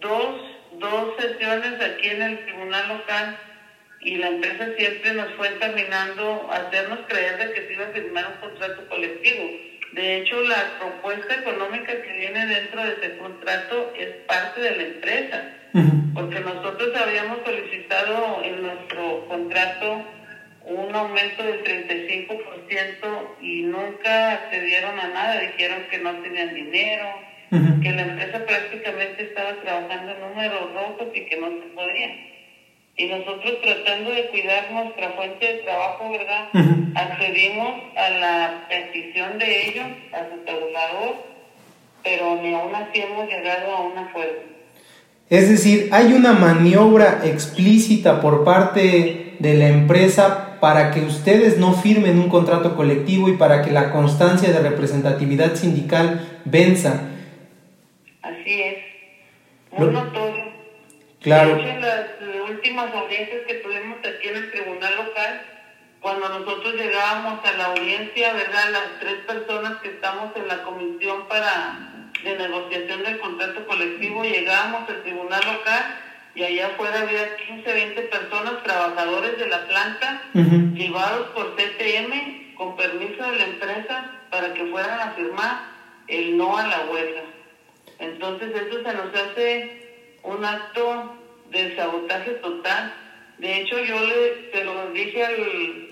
dos, 0.00 0.40
dos 0.78 1.14
sesiones 1.20 1.80
aquí 1.80 2.08
en 2.08 2.22
el 2.22 2.44
tribunal 2.46 2.88
local 2.88 3.38
y 4.04 4.16
la 4.16 4.28
empresa 4.28 4.68
siempre 4.76 5.12
nos 5.12 5.32
fue 5.34 5.48
encaminando 5.48 6.48
a 6.50 6.56
hacernos 6.56 7.00
creer 7.06 7.38
de 7.38 7.52
que 7.52 7.66
se 7.66 7.72
iba 7.72 7.84
a 7.84 7.92
firmar 7.92 8.26
un 8.34 8.48
contrato 8.48 8.88
colectivo. 8.88 9.50
De 9.92 10.16
hecho, 10.16 10.40
la 10.42 10.78
propuesta 10.78 11.34
económica 11.34 11.92
que 12.02 12.12
viene 12.12 12.46
dentro 12.46 12.82
de 12.82 12.92
ese 12.94 13.16
contrato 13.18 13.92
es 13.96 14.08
parte 14.26 14.60
de 14.60 14.76
la 14.76 14.82
empresa, 14.82 15.44
porque 16.14 16.40
nosotros 16.40 16.90
habíamos 16.96 17.38
solicitado 17.44 18.42
en 18.42 18.62
nuestro 18.62 19.26
contrato 19.28 20.04
un 20.64 20.94
aumento 20.94 21.42
del 21.42 21.62
35% 21.62 23.36
y 23.40 23.62
nunca 23.62 24.32
accedieron 24.32 24.98
a 24.98 25.08
nada, 25.08 25.40
dijeron 25.40 25.82
que 25.90 25.98
no 25.98 26.12
tenían 26.22 26.54
dinero, 26.54 27.06
que 27.82 27.90
la 27.90 28.02
empresa 28.02 28.46
prácticamente 28.46 29.24
estaba 29.24 29.60
trabajando 29.60 30.12
en 30.12 30.20
números 30.20 30.72
rojos 30.72 31.08
y 31.14 31.20
que 31.26 31.36
no 31.36 31.48
se 31.48 31.68
podía. 31.74 32.31
Y 32.96 33.06
nosotros 33.06 33.54
tratando 33.62 34.10
de 34.10 34.28
cuidar 34.28 34.70
nuestra 34.70 35.10
fuente 35.10 35.46
de 35.46 35.58
trabajo, 35.60 36.10
¿verdad? 36.10 36.48
Accedimos 36.94 37.82
a 37.96 38.10
la 38.10 38.66
petición 38.68 39.38
de 39.38 39.68
ellos, 39.68 39.86
a 40.12 40.28
su 40.30 40.44
tabulador, 40.44 41.16
pero 42.04 42.42
ni 42.42 42.54
aún 42.54 42.74
así 42.74 43.00
hemos 43.00 43.26
llegado 43.28 43.74
a 43.74 43.80
un 43.80 43.96
acuerdo. 43.96 44.52
Es 45.30 45.48
decir, 45.48 45.88
hay 45.92 46.12
una 46.12 46.32
maniobra 46.32 47.22
explícita 47.24 48.20
por 48.20 48.44
parte 48.44 49.36
de 49.38 49.54
la 49.54 49.68
empresa 49.68 50.58
para 50.60 50.90
que 50.90 51.00
ustedes 51.00 51.56
no 51.58 51.72
firmen 51.72 52.18
un 52.18 52.28
contrato 52.28 52.76
colectivo 52.76 53.28
y 53.30 53.36
para 53.36 53.62
que 53.62 53.70
la 53.70 53.90
constancia 53.90 54.52
de 54.52 54.60
representatividad 54.60 55.54
sindical 55.54 56.40
venza. 56.44 57.08
Así 58.20 58.62
es, 58.62 58.76
muy 59.78 59.88
notorio. 59.88 60.31
Claro. 61.22 61.56
De 61.56 61.62
hecho, 61.62 61.80
las 61.80 62.50
últimas 62.50 62.94
audiencias 62.94 63.42
que 63.46 63.54
tuvimos 63.54 63.98
aquí 63.98 64.28
en 64.28 64.36
el 64.36 64.50
tribunal 64.50 64.96
local, 64.96 65.42
cuando 66.00 66.28
nosotros 66.28 66.74
llegábamos 66.74 67.44
a 67.44 67.52
la 67.52 67.66
audiencia, 67.66 68.32
¿verdad? 68.32 68.70
Las 68.72 69.00
tres 69.00 69.18
personas 69.26 69.80
que 69.80 69.88
estamos 69.88 70.34
en 70.36 70.48
la 70.48 70.62
comisión 70.64 71.28
para 71.28 71.88
de 72.24 72.36
negociación 72.36 73.02
del 73.02 73.18
contrato 73.18 73.66
colectivo, 73.66 74.22
llegábamos 74.24 74.88
al 74.88 75.02
tribunal 75.02 75.40
local 75.44 75.98
y 76.34 76.42
allá 76.44 76.68
afuera 76.68 77.00
había 77.00 77.36
15, 77.36 77.72
20 77.72 78.02
personas, 78.02 78.62
trabajadores 78.62 79.38
de 79.38 79.48
la 79.48 79.66
planta, 79.66 80.22
llevados 80.74 81.28
por 81.30 81.56
CTM 81.56 82.54
con 82.54 82.76
permiso 82.76 83.30
de 83.30 83.38
la 83.38 83.44
empresa 83.44 84.10
para 84.30 84.54
que 84.54 84.64
fueran 84.66 85.00
a 85.00 85.12
firmar 85.12 85.60
el 86.08 86.36
no 86.36 86.56
a 86.56 86.66
la 86.66 86.86
huelga. 86.90 87.22
Entonces 87.98 88.50
eso 88.54 88.82
se 88.82 88.92
nos 88.94 89.14
hace 89.14 89.81
un 90.22 90.44
acto 90.44 91.16
de 91.50 91.74
sabotaje 91.76 92.30
total. 92.34 92.92
De 93.38 93.60
hecho 93.60 93.78
yo 93.80 94.00
le 94.00 94.50
se 94.52 94.64
lo 94.64 94.90
dije 94.92 95.24
al, 95.24 95.88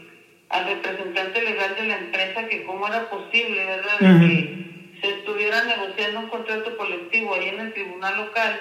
al 0.50 0.66
representante 0.66 1.42
legal 1.42 1.74
de 1.76 1.86
la 1.86 1.98
empresa 1.98 2.46
que 2.46 2.64
cómo 2.64 2.86
era 2.86 3.08
posible, 3.08 3.64
¿verdad? 3.64 3.98
que 3.98 4.60
se 5.00 5.08
estuviera 5.10 5.64
negociando 5.64 6.20
un 6.20 6.28
contrato 6.28 6.76
colectivo 6.76 7.34
ahí 7.34 7.48
en 7.48 7.60
el 7.60 7.72
tribunal 7.72 8.16
local 8.16 8.60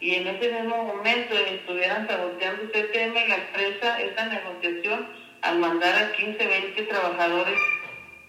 y 0.00 0.14
en 0.14 0.26
ese 0.28 0.50
mismo 0.50 0.84
momento 0.84 1.34
estuvieran 1.34 2.06
saboteando 2.08 2.70
CTM 2.70 3.16
y 3.16 3.28
la 3.28 3.36
empresa 3.36 4.00
esa 4.00 4.26
negociación 4.26 5.06
al 5.42 5.58
mandar 5.58 5.94
a 5.94 6.12
15, 6.12 6.46
20 6.46 6.82
trabajadores 6.82 7.60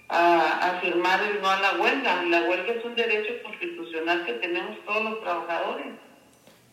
a, 0.10 0.70
a, 0.70 0.82
firmar 0.82 1.22
el 1.24 1.42
no 1.42 1.50
a 1.50 1.60
la 1.62 1.74
huelga. 1.74 2.24
La 2.24 2.42
huelga 2.42 2.74
es 2.74 2.84
un 2.84 2.96
derecho 2.96 3.42
constitucional 3.44 4.26
que 4.26 4.34
tenemos 4.34 4.78
todos 4.86 5.04
los 5.04 5.22
trabajadores. 5.22 5.88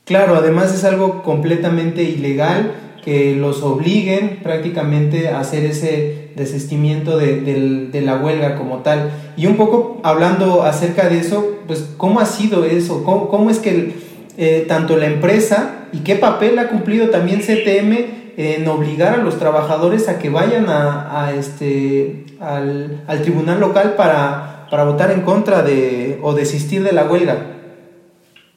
Claro, 0.09 0.37
además 0.37 0.75
es 0.75 0.85
algo 0.85 1.23
completamente 1.23 2.03
ilegal 2.03 2.73
que 3.05 3.37
los 3.37 3.63
obliguen 3.63 4.41
prácticamente 4.43 5.29
a 5.29 5.39
hacer 5.39 5.67
ese 5.67 6.31
desistimiento 6.35 7.19
de, 7.19 8.01
la 8.03 8.17
huelga 8.17 8.57
como 8.57 8.79
tal. 8.79 9.11
Y 9.37 9.45
un 9.47 9.59
poco 9.59 10.01
hablando 10.03 10.63
acerca 10.63 11.11
de 11.11 11.19
eso, 11.19 11.59
pues 11.67 11.91
cómo 11.99 12.21
ha 12.21 12.25
sido 12.25 12.65
eso, 12.65 13.05
cómo, 13.05 13.29
cómo 13.29 13.51
es 13.51 13.59
que 13.59 13.97
eh, 14.39 14.65
tanto 14.67 14.97
la 14.97 15.05
empresa 15.05 15.89
y 15.93 15.99
qué 15.99 16.15
papel 16.15 16.59
ha 16.59 16.69
cumplido 16.69 17.11
también 17.11 17.41
CTM 17.41 18.39
en 18.39 18.67
obligar 18.67 19.13
a 19.13 19.23
los 19.23 19.39
trabajadores 19.39 20.09
a 20.09 20.19
que 20.19 20.31
vayan 20.31 20.71
a, 20.71 21.33
este, 21.37 22.25
al, 22.41 23.03
al, 23.07 23.21
tribunal 23.21 23.61
local 23.61 23.93
para, 23.95 24.69
para 24.71 24.85
votar 24.85 25.11
en 25.11 25.21
contra 25.21 25.61
de 25.61 26.19
o 26.23 26.33
desistir 26.33 26.83
de 26.83 26.93
la 26.93 27.05
huelga. 27.05 27.59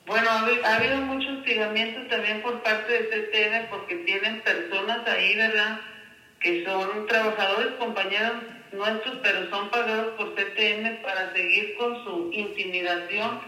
Bueno, 0.07 0.29
ha 0.29 0.75
habido 0.75 1.10
hostigamiento 1.51 2.07
también 2.07 2.41
por 2.41 2.63
parte 2.63 2.91
de 2.93 3.09
CTM 3.09 3.69
porque 3.69 3.95
tienen 3.97 4.41
personas 4.41 5.05
ahí, 5.05 5.35
¿verdad? 5.35 5.79
que 6.39 6.63
son 6.63 7.05
trabajadores, 7.07 7.73
compañeros 7.77 8.43
nuestros, 8.71 9.17
pero 9.21 9.49
son 9.49 9.69
pagados 9.69 10.13
por 10.15 10.33
CTM 10.33 11.01
para 11.03 11.31
seguir 11.33 11.75
con 11.75 12.03
su 12.03 12.29
intimidación 12.31 13.39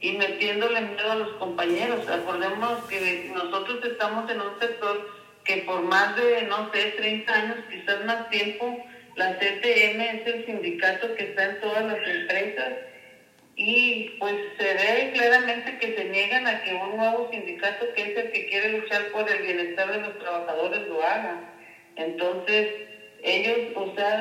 y 0.00 0.12
metiéndole 0.12 0.80
miedo 0.80 1.12
a 1.12 1.14
los 1.14 1.32
compañeros. 1.36 2.06
Acordémonos 2.08 2.84
que 2.88 3.30
nosotros 3.32 3.78
estamos 3.84 4.28
en 4.28 4.40
un 4.40 4.58
sector 4.58 5.08
que 5.44 5.58
por 5.58 5.82
más 5.82 6.16
de, 6.16 6.42
no 6.42 6.70
sé, 6.72 6.94
30 6.96 7.32
años, 7.32 7.56
quizás 7.70 8.04
más 8.04 8.28
tiempo, 8.28 8.84
la 9.14 9.38
CTM 9.38 10.00
es 10.00 10.26
el 10.26 10.46
sindicato 10.46 11.14
que 11.14 11.22
está 11.22 11.44
en 11.44 11.60
todas 11.60 11.84
las 11.84 12.06
empresas 12.06 12.72
y 13.56 14.10
pues 14.18 14.34
se 14.58 14.64
ve 14.74 15.12
claramente 15.14 15.78
que 15.78 15.96
se 15.96 16.04
niegan 16.04 16.46
a 16.46 16.62
que 16.62 16.74
un 16.74 16.98
nuevo 16.98 17.30
sindicato 17.30 17.86
que 17.94 18.02
es 18.02 18.16
el 18.18 18.30
que 18.30 18.46
quiere 18.46 18.78
luchar 18.78 19.06
por 19.12 19.28
el 19.30 19.42
bienestar 19.42 19.90
de 19.90 20.00
los 20.02 20.18
trabajadores 20.18 20.86
lo 20.88 21.02
haga. 21.02 21.40
Entonces, 21.96 22.68
ellos 23.22 23.56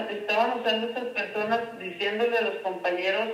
estaban 0.09 0.59
usando 0.59 0.89
esas 0.89 1.05
personas 1.07 1.59
diciéndole 1.79 2.37
a 2.37 2.41
los 2.41 2.55
compañeros 2.59 3.29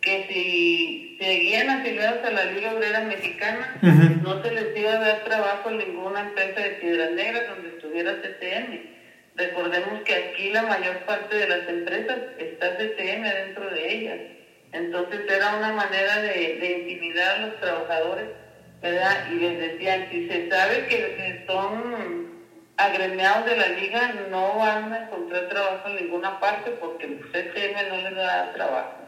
que 0.00 0.26
si 0.28 1.16
seguían 1.20 1.70
afiliados 1.70 2.24
a 2.24 2.30
la 2.32 2.44
Liga 2.46 2.74
Obrera 2.74 3.00
Mexicana, 3.00 3.78
no 4.22 4.42
se 4.42 4.50
les 4.50 4.76
iba 4.76 4.92
a 4.92 4.98
dar 4.98 5.24
trabajo 5.24 5.70
en 5.70 5.78
ninguna 5.78 6.20
empresa 6.20 6.60
de 6.60 6.70
Piedras 6.70 7.12
Negras 7.12 7.48
donde 7.48 7.68
estuviera 7.68 8.20
CTM. 8.20 8.80
Recordemos 9.36 10.02
que 10.02 10.14
aquí 10.14 10.50
la 10.50 10.62
mayor 10.62 10.98
parte 11.06 11.36
de 11.36 11.48
las 11.48 11.68
empresas 11.68 12.18
está 12.38 12.76
CTM 12.76 13.22
dentro 13.22 13.70
de 13.70 13.94
ellas. 13.94 14.20
Entonces 14.74 15.20
era 15.28 15.56
una 15.56 15.72
manera 15.72 16.20
de, 16.20 16.58
de 16.60 16.78
intimidar 16.80 17.36
a 17.36 17.46
los 17.46 17.60
trabajadores, 17.60 18.26
¿verdad? 18.82 19.26
Y 19.30 19.34
les 19.36 19.58
decían, 19.58 20.08
si 20.10 20.28
se 20.28 20.50
sabe 20.50 20.86
que 20.86 21.44
son 21.46 22.34
agremiados 22.76 23.46
de 23.46 23.56
la 23.56 23.68
liga 23.68 24.14
no 24.30 24.58
van 24.58 24.92
a 24.92 25.04
encontrar 25.04 25.48
trabajo 25.48 25.88
en 25.88 25.96
ninguna 25.96 26.40
parte 26.40 26.72
porque 26.72 27.06
el 27.06 27.20
CTM 27.20 27.88
no 27.88 27.96
les 27.98 28.16
da 28.16 28.52
trabajo. 28.52 28.98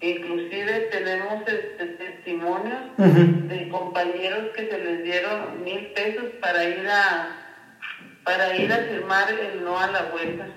Inclusive 0.00 0.88
tenemos 0.90 1.42
este, 1.46 1.86
testimonios 1.86 2.82
de 2.98 3.68
compañeros 3.70 4.50
que 4.54 4.68
se 4.68 4.78
les 4.78 5.04
dieron 5.04 5.64
mil 5.64 5.86
pesos 5.92 6.24
para 6.40 6.64
ir 6.64 6.86
a 6.88 7.42
para 8.24 8.56
ir 8.56 8.72
a 8.72 8.76
firmar 8.78 9.30
el 9.30 9.64
no 9.64 9.78
a 9.78 9.86
la 9.86 10.10
huelga. 10.12 10.48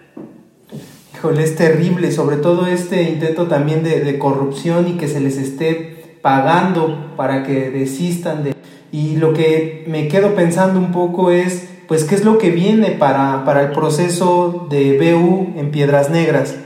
Híjole, 1.20 1.44
es 1.44 1.58
terrible, 1.58 2.14
sobre 2.14 2.38
todo 2.38 2.66
este 2.66 3.02
intento 3.02 3.50
también 3.50 3.84
de, 3.84 4.00
de 4.00 4.18
corrupción 4.18 4.88
y 4.88 4.98
que 4.98 5.10
se 5.10 5.20
les 5.20 5.36
esté 5.36 6.16
pagando 6.22 7.14
para 7.18 7.44
que 7.44 7.70
desistan 7.72 8.46
de... 8.46 8.56
Y 8.94 9.18
lo 9.18 9.34
que 9.34 9.84
me 9.86 10.08
quedo 10.08 10.34
pensando 10.34 10.80
un 10.80 10.94
poco 10.94 11.30
es 11.30 11.70
pues 11.90 12.06
qué 12.06 12.16
es 12.16 12.24
lo 12.24 12.38
que 12.38 12.52
viene 12.52 12.92
para, 12.92 13.44
para 13.44 13.64
el 13.64 13.72
proceso 13.74 14.68
de 14.70 14.98
BU 14.98 15.60
en 15.60 15.72
Piedras 15.72 16.10
Negras. 16.10 16.58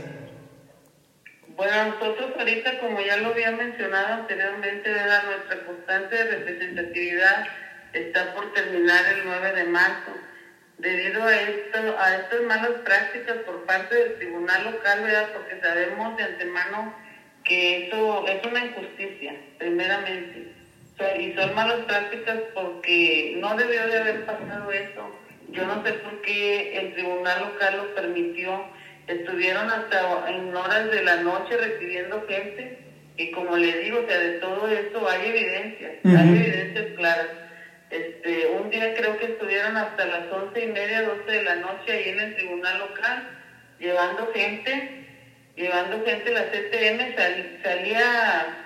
Bueno, 1.57 1.85
nosotros 1.85 2.33
ahorita, 2.37 2.79
como 2.79 2.99
ya 3.01 3.17
lo 3.17 3.29
había 3.29 3.53
mencionado 3.53 4.21
anteriormente, 4.21 4.87
nuestra 4.91 5.65
constante 5.65 6.25
representatividad 6.25 7.47
está 7.91 8.35
por 8.35 8.53
terminar 8.53 9.03
el 9.15 9.25
9 9.25 9.51
de 9.53 9.63
marzo. 9.63 10.11
Debido 10.83 11.23
a 11.23 11.41
esto, 11.41 11.77
a 11.97 12.15
estas 12.15 12.41
malas 12.41 12.71
prácticas 12.83 13.37
por 13.45 13.65
parte 13.65 13.95
del 13.95 14.15
tribunal 14.15 14.65
local, 14.65 15.01
¿verdad? 15.03 15.29
porque 15.33 15.59
sabemos 15.61 16.17
de 16.17 16.23
antemano 16.23 16.93
que 17.43 17.87
eso 17.87 18.27
es 18.27 18.45
una 18.45 18.65
injusticia, 18.65 19.35
primeramente 19.57 20.53
y 21.19 21.33
son 21.33 21.55
malas 21.55 21.79
prácticas 21.85 22.39
porque 22.53 23.35
no 23.39 23.55
debió 23.55 23.87
de 23.87 23.97
haber 23.97 24.25
pasado 24.25 24.71
eso. 24.71 25.19
Yo 25.49 25.65
no 25.65 25.83
sé 25.83 25.93
por 25.93 26.21
qué 26.21 26.77
el 26.77 26.93
tribunal 26.93 27.41
local 27.41 27.77
lo 27.77 27.95
permitió. 27.95 28.63
Estuvieron 29.07 29.69
hasta 29.69 30.29
en 30.29 30.55
horas 30.55 30.89
de 30.91 31.03
la 31.03 31.17
noche 31.17 31.57
recibiendo 31.57 32.25
gente 32.27 32.77
y 33.17 33.31
como 33.31 33.57
le 33.57 33.79
digo, 33.79 33.99
o 33.99 34.07
sea, 34.07 34.17
de 34.17 34.39
todo 34.39 34.67
esto 34.67 35.07
hay 35.07 35.29
evidencia, 35.29 35.99
hay 36.03 36.29
evidencias 36.29 36.85
claras. 36.95 37.27
Este, 37.89 38.47
un 38.47 38.69
día 38.69 38.95
creo 38.95 39.17
que 39.17 39.25
estuvieron 39.63 39.77
hasta 39.77 40.05
las 40.05 40.31
once 40.31 40.63
y 40.63 40.67
media, 40.67 41.01
doce 41.03 41.31
de 41.31 41.43
la 41.43 41.55
noche 41.55 41.91
ahí 41.91 42.09
en 42.09 42.19
el 42.19 42.35
tribunal 42.35 42.79
local, 42.79 43.23
llevando 43.79 44.31
gente, 44.33 45.07
llevando 45.55 46.05
gente, 46.05 46.31
la 46.31 46.45
CTM 46.51 47.15
salía 47.63 48.57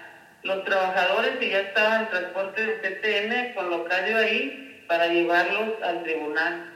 los 0.43 0.63
trabajadores 0.63 1.33
y 1.41 1.49
ya 1.49 1.59
estaban 1.59 2.03
en 2.03 2.09
transporte 2.09 2.65
de 2.65 2.79
CTM 2.81 3.53
con 3.53 3.69
Locadio 3.69 4.17
ahí 4.17 4.83
para 4.87 5.07
llevarlos 5.07 5.81
al 5.83 6.03
tribunal. 6.03 6.73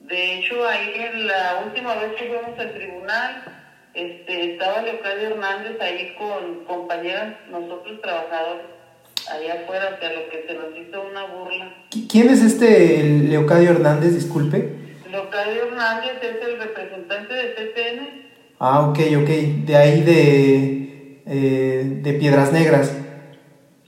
De 0.00 0.34
hecho, 0.34 0.66
ahí 0.66 0.94
en 0.96 1.26
la 1.26 1.62
última 1.64 1.94
vez 1.96 2.12
que 2.12 2.26
fuimos 2.26 2.58
al 2.58 2.72
tribunal, 2.72 3.42
este, 3.92 4.52
estaba 4.52 4.82
Leocadio 4.82 5.30
Hernández 5.30 5.78
ahí 5.80 6.14
con 6.16 6.64
compañeras, 6.64 7.34
nosotros 7.48 8.00
trabajadores, 8.00 8.66
allá 9.28 9.62
afuera, 9.62 9.94
o 9.96 10.00
sea, 10.00 10.12
lo 10.12 10.28
que 10.30 10.44
se 10.46 10.54
nos 10.54 10.76
hizo 10.76 11.02
una 11.02 11.24
burla. 11.24 11.74
¿Quién 12.08 12.28
es 12.30 12.42
este 12.42 13.02
Leocadio 13.02 13.70
Hernández, 13.70 14.14
disculpe? 14.14 14.72
Leocadio 15.10 15.64
Hernández 15.64 16.18
es 16.22 16.48
el 16.48 16.58
representante 16.58 17.34
de 17.34 17.54
CTN. 17.54 18.30
Ah, 18.58 18.88
ok, 18.88 18.98
ok, 19.22 19.28
de 19.66 19.76
ahí 19.76 20.00
de 20.02 20.80
eh, 21.32 21.82
de 21.84 22.12
piedras 22.14 22.52
negras. 22.52 22.96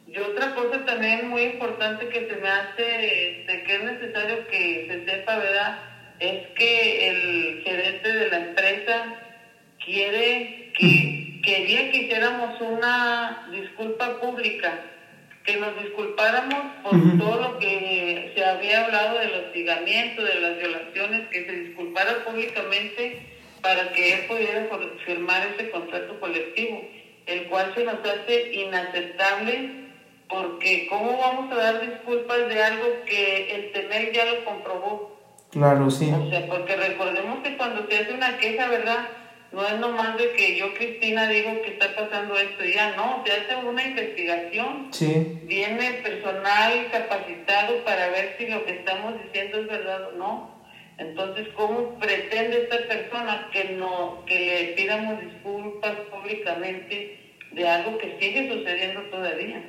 Y 0.07 0.17
otra 0.19 0.55
cosa 0.55 0.85
también 0.85 1.29
muy 1.29 1.43
importante 1.43 2.09
que 2.09 2.29
se 2.29 2.37
me 2.37 2.49
hace, 2.49 3.41
este, 3.41 3.65
que 3.65 3.75
es 3.75 3.81
es 3.81 3.85
necesario 3.85 4.47
que 4.47 4.87
se 4.89 5.05
sepa, 5.11 5.39
¿verdad? 5.39 5.79
Es 6.21 6.47
que 6.55 7.09
el 7.09 7.63
gerente 7.65 8.13
de 8.13 8.29
la 8.29 8.39
empresa 8.39 9.05
quiere 9.85 10.71
que 10.79 11.41
quería 11.43 11.91
que 11.91 12.03
hiciéramos 12.03 12.61
una 12.61 13.49
disculpa 13.51 14.21
pública, 14.21 14.79
que 15.45 15.57
nos 15.57 15.77
disculpáramos 15.83 16.61
por 16.83 17.19
todo 17.19 17.41
lo 17.41 17.59
que 17.59 18.33
se 18.35 18.45
había 18.45 18.85
hablado 18.85 19.19
del 19.19 19.35
hostigamiento, 19.35 20.23
de 20.23 20.41
las 20.41 20.59
violaciones, 20.59 21.29
que 21.29 21.47
se 21.47 21.53
disculpara 21.53 22.25
públicamente 22.25 23.27
para 23.61 23.93
que 23.93 24.15
él 24.15 24.21
pudiera 24.27 24.69
firmar 25.05 25.47
ese 25.55 25.71
contrato 25.71 26.19
colectivo, 26.21 26.83
el 27.27 27.45
cual 27.49 27.73
se 27.75 27.85
nos 27.85 27.99
hace 28.05 28.53
inaceptable 28.55 29.83
porque 30.29 30.87
¿cómo 30.89 31.19
vamos 31.19 31.53
a 31.53 31.57
dar 31.57 31.81
disculpas 31.87 32.49
de 32.49 32.63
algo 32.63 32.87
que 33.07 33.55
el 33.55 33.73
TEMEC 33.73 34.15
ya 34.15 34.25
lo 34.25 34.45
comprobó? 34.45 35.19
Claro, 35.51 35.91
sí. 35.91 36.11
O 36.11 36.31
sea, 36.31 36.47
porque 36.49 36.77
recordemos 36.77 37.43
que 37.43 37.57
cuando 37.57 37.87
se 37.87 37.99
hace 37.99 38.15
una 38.15 38.39
queja, 38.39 38.69
¿verdad? 38.69 39.09
No 39.53 39.67
es 39.67 39.79
nomás 39.79 40.17
de 40.17 40.33
que 40.33 40.57
yo, 40.57 40.73
Cristina, 40.75 41.29
digo 41.29 41.61
que 41.63 41.73
está 41.73 41.95
pasando 41.95 42.35
esto 42.37 42.65
y 42.65 42.73
ya, 42.73 42.97
no, 42.97 43.23
se 43.25 43.33
hace 43.33 43.67
una 43.67 43.87
investigación. 43.87 44.89
Sí. 44.93 45.41
Viene 45.45 46.01
personal 46.03 46.89
capacitado 46.91 47.85
para 47.85 48.09
ver 48.09 48.35
si 48.39 48.47
lo 48.47 48.65
que 48.65 48.79
estamos 48.79 49.15
diciendo 49.23 49.61
es 49.61 49.67
verdad 49.69 50.09
o 50.09 50.13
no. 50.17 50.63
Entonces, 50.97 51.49
¿cómo 51.55 51.99
pretende 51.99 52.63
esta 52.63 52.79
persona 52.89 53.49
que 53.53 53.65
no 53.75 54.25
que 54.27 54.39
le 54.39 54.65
pidamos 54.75 55.21
disculpas 55.21 55.97
públicamente 56.11 57.19
de 57.53 57.69
algo 57.69 57.99
que 57.99 58.17
sigue 58.19 58.49
sucediendo 58.49 59.03
todavía? 59.11 59.63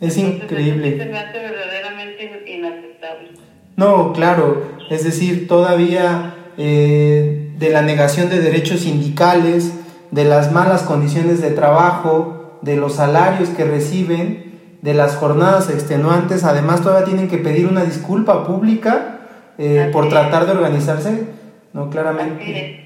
Es 0.00 0.16
increíble. 0.16 0.96
se 0.96 1.06
me 1.06 1.18
hace 1.18 1.38
verdaderamente 1.38 2.44
inaceptable. 2.46 3.30
No, 3.76 4.12
claro, 4.12 4.78
es 4.90 5.04
decir, 5.04 5.48
todavía 5.48 6.34
eh, 6.56 7.54
de 7.58 7.70
la 7.70 7.82
negación 7.82 8.28
de 8.28 8.40
derechos 8.40 8.80
sindicales, 8.80 9.72
de 10.10 10.24
las 10.24 10.52
malas 10.52 10.82
condiciones 10.82 11.40
de 11.40 11.50
trabajo, 11.50 12.58
de 12.62 12.76
los 12.76 12.94
salarios 12.94 13.48
que 13.50 13.64
reciben, 13.64 14.52
de 14.82 14.94
las 14.94 15.16
jornadas 15.16 15.70
extenuantes, 15.70 16.44
además 16.44 16.82
todavía 16.82 17.06
tienen 17.06 17.28
que 17.28 17.38
pedir 17.38 17.66
una 17.66 17.84
disculpa 17.84 18.44
pública 18.46 19.20
eh, 19.58 19.90
por 19.92 20.08
tratar 20.08 20.46
de 20.46 20.52
organizarse, 20.52 21.26
¿no? 21.72 21.88
Claramente. 21.88 22.80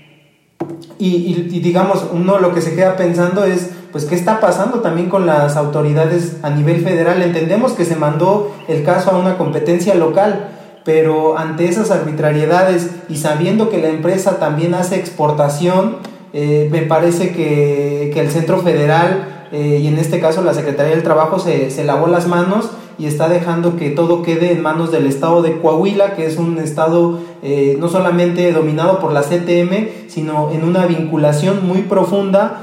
Y, 0.99 1.49
y, 1.53 1.61
digamos, 1.61 2.07
uno 2.13 2.39
lo 2.39 2.55
que 2.55 2.61
se 2.61 2.75
queda 2.75 2.97
pensando 2.97 3.45
es, 3.45 3.71
pues, 3.93 4.05
¿qué 4.05 4.15
está 4.15 4.41
pasando 4.41 4.81
también 4.81 5.09
con 5.09 5.27
las 5.27 5.57
autoridades 5.57 6.39
a 6.43 6.51
nivel 6.51 6.83
federal? 6.83 7.23
Entendemos 7.23 7.73
que 7.73 7.85
se 7.85 7.97
mandó 7.97 8.55
el 8.69 8.83
caso 8.83 9.11
a 9.11 9.19
una 9.19 9.39
competencia 9.39 9.95
local, 9.95 10.56
pero 10.87 11.37
ante 11.37 11.69
esas 11.69 11.91
arbitrariedades 11.91 12.91
y 13.09 13.17
sabiendo 13.17 13.69
que 13.69 13.79
la 13.79 13.89
empresa 13.89 14.39
también 14.39 14.73
hace 14.73 14.95
exportación, 14.95 15.97
eh, 16.33 16.69
me 16.71 16.83
parece 16.83 17.33
que, 17.33 18.13
que, 18.15 18.21
el 18.21 18.31
Centro 18.31 18.61
Federal 18.61 19.49
eh, 19.51 19.81
y 19.83 19.89
en 19.89 19.99
este 19.99 20.21
caso 20.21 20.43
la 20.43 20.55
Secretaría 20.55 20.95
del 20.95 21.03
Trabajo 21.03 21.41
se, 21.41 21.71
se 21.73 21.83
lavó 21.83 22.07
las 22.07 22.29
manos 22.29 22.71
y 22.99 23.07
está 23.07 23.29
dejando 23.29 23.77
que 23.77 23.91
todo 23.91 24.23
quede 24.23 24.53
en 24.53 24.63
manos 24.63 24.93
del 24.93 25.09
estado 25.09 25.43
de 25.43 25.59
Coahuila, 25.59 26.15
que 26.15 26.25
es 26.25 26.37
un 26.37 26.59
estado 26.59 27.19
eh, 27.43 27.77
no 27.81 27.89
solamente 27.89 28.53
dominado 28.53 29.01
por 29.01 29.13
la 29.13 29.23
CTM, 29.23 30.07
sino 30.07 30.53
en 30.53 30.63
una 30.63 30.87
vinculación 30.87 31.67
muy 31.67 31.83
profunda 31.83 32.63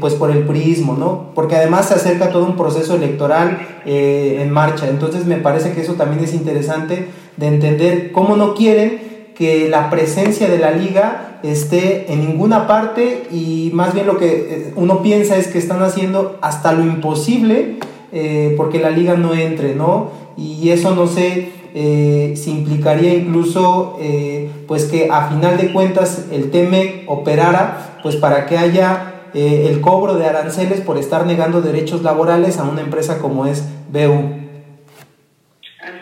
pues 0.00 0.12
por 0.16 0.30
el 0.30 0.42
purismo, 0.42 0.96
¿no? 0.98 1.30
Porque 1.34 1.56
además 1.56 1.88
se 1.88 1.94
acerca 1.94 2.28
todo 2.28 2.44
un 2.44 2.56
proceso 2.56 2.94
electoral 2.94 3.58
en 3.86 4.50
marcha. 4.50 4.86
Entonces 4.86 5.24
me 5.24 5.36
parece 5.36 5.72
que 5.72 5.80
eso 5.80 5.94
también 5.94 6.22
es 6.22 6.34
interesante 6.34 7.08
de 7.40 7.46
entender 7.48 8.12
cómo 8.12 8.36
no 8.36 8.54
quieren 8.54 9.32
que 9.34 9.68
la 9.68 9.88
presencia 9.88 10.48
de 10.48 10.58
la 10.58 10.70
liga 10.70 11.38
esté 11.42 12.12
en 12.12 12.20
ninguna 12.20 12.66
parte 12.66 13.26
y 13.32 13.70
más 13.72 13.94
bien 13.94 14.06
lo 14.06 14.18
que 14.18 14.72
uno 14.76 15.02
piensa 15.02 15.38
es 15.38 15.48
que 15.48 15.58
están 15.58 15.82
haciendo 15.82 16.38
hasta 16.42 16.72
lo 16.72 16.84
imposible 16.84 17.78
eh, 18.12 18.54
porque 18.58 18.78
la 18.78 18.90
liga 18.90 19.14
no 19.14 19.34
entre, 19.34 19.74
¿no? 19.74 20.10
Y 20.36 20.68
eso 20.68 20.94
no 20.94 21.06
sé 21.06 21.52
eh, 21.74 22.34
si 22.36 22.50
implicaría 22.50 23.14
incluso 23.14 23.96
eh, 24.00 24.50
pues 24.68 24.84
que 24.84 25.08
a 25.10 25.28
final 25.28 25.56
de 25.56 25.72
cuentas 25.72 26.26
el 26.30 26.50
TEMEC 26.50 27.04
operara 27.10 28.00
pues 28.02 28.16
para 28.16 28.44
que 28.46 28.58
haya 28.58 29.06
el 29.32 29.80
cobro 29.80 30.16
de 30.16 30.26
aranceles 30.26 30.80
por 30.80 30.98
estar 30.98 31.24
negando 31.24 31.62
derechos 31.62 32.02
laborales 32.02 32.58
a 32.58 32.64
una 32.64 32.80
empresa 32.80 33.18
como 33.18 33.46
es 33.46 33.64
BU. 33.90 34.49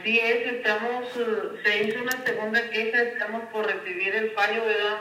Así 0.08 0.20
es, 0.20 0.54
estamos, 0.54 1.04
se 1.62 1.84
hizo 1.84 2.00
una 2.00 2.24
segunda 2.24 2.70
queja, 2.70 3.02
estamos 3.02 3.42
por 3.52 3.66
recibir 3.66 4.14
el 4.14 4.30
fallo, 4.30 4.64
¿verdad? 4.64 5.00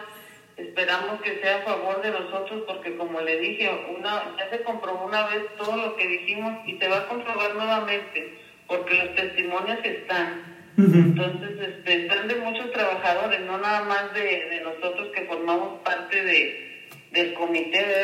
Esperamos 0.58 1.22
que 1.22 1.40
sea 1.40 1.60
a 1.60 1.62
favor 1.62 2.02
de 2.02 2.12
nosotros 2.12 2.64
porque 2.68 2.98
como 2.98 3.22
le 3.22 3.40
dije, 3.40 3.72
una, 3.98 4.36
ya 4.38 4.50
se 4.50 4.64
comprobó 4.64 5.06
una 5.06 5.28
vez 5.28 5.44
todo 5.58 5.78
lo 5.78 5.96
que 5.96 6.06
dijimos 6.10 6.56
y 6.66 6.78
se 6.78 6.90
va 6.90 6.98
a 6.98 7.08
comprobar 7.08 7.56
nuevamente 7.56 8.38
porque 8.68 8.96
los 8.96 9.16
testimonios 9.16 9.80
están. 9.82 10.74
Entonces, 10.78 11.52
este, 11.58 12.04
están 12.04 12.28
de 12.28 12.36
muchos 12.36 12.70
trabajadores, 12.74 13.40
no 13.46 13.60
nada 13.60 13.84
más 13.86 14.14
de, 14.14 14.62
nosotros 14.62 15.08
que 15.16 15.22
formamos 15.22 15.80
parte 15.86 16.22
de, 16.22 16.90
del 17.12 17.34
comité. 17.36 18.04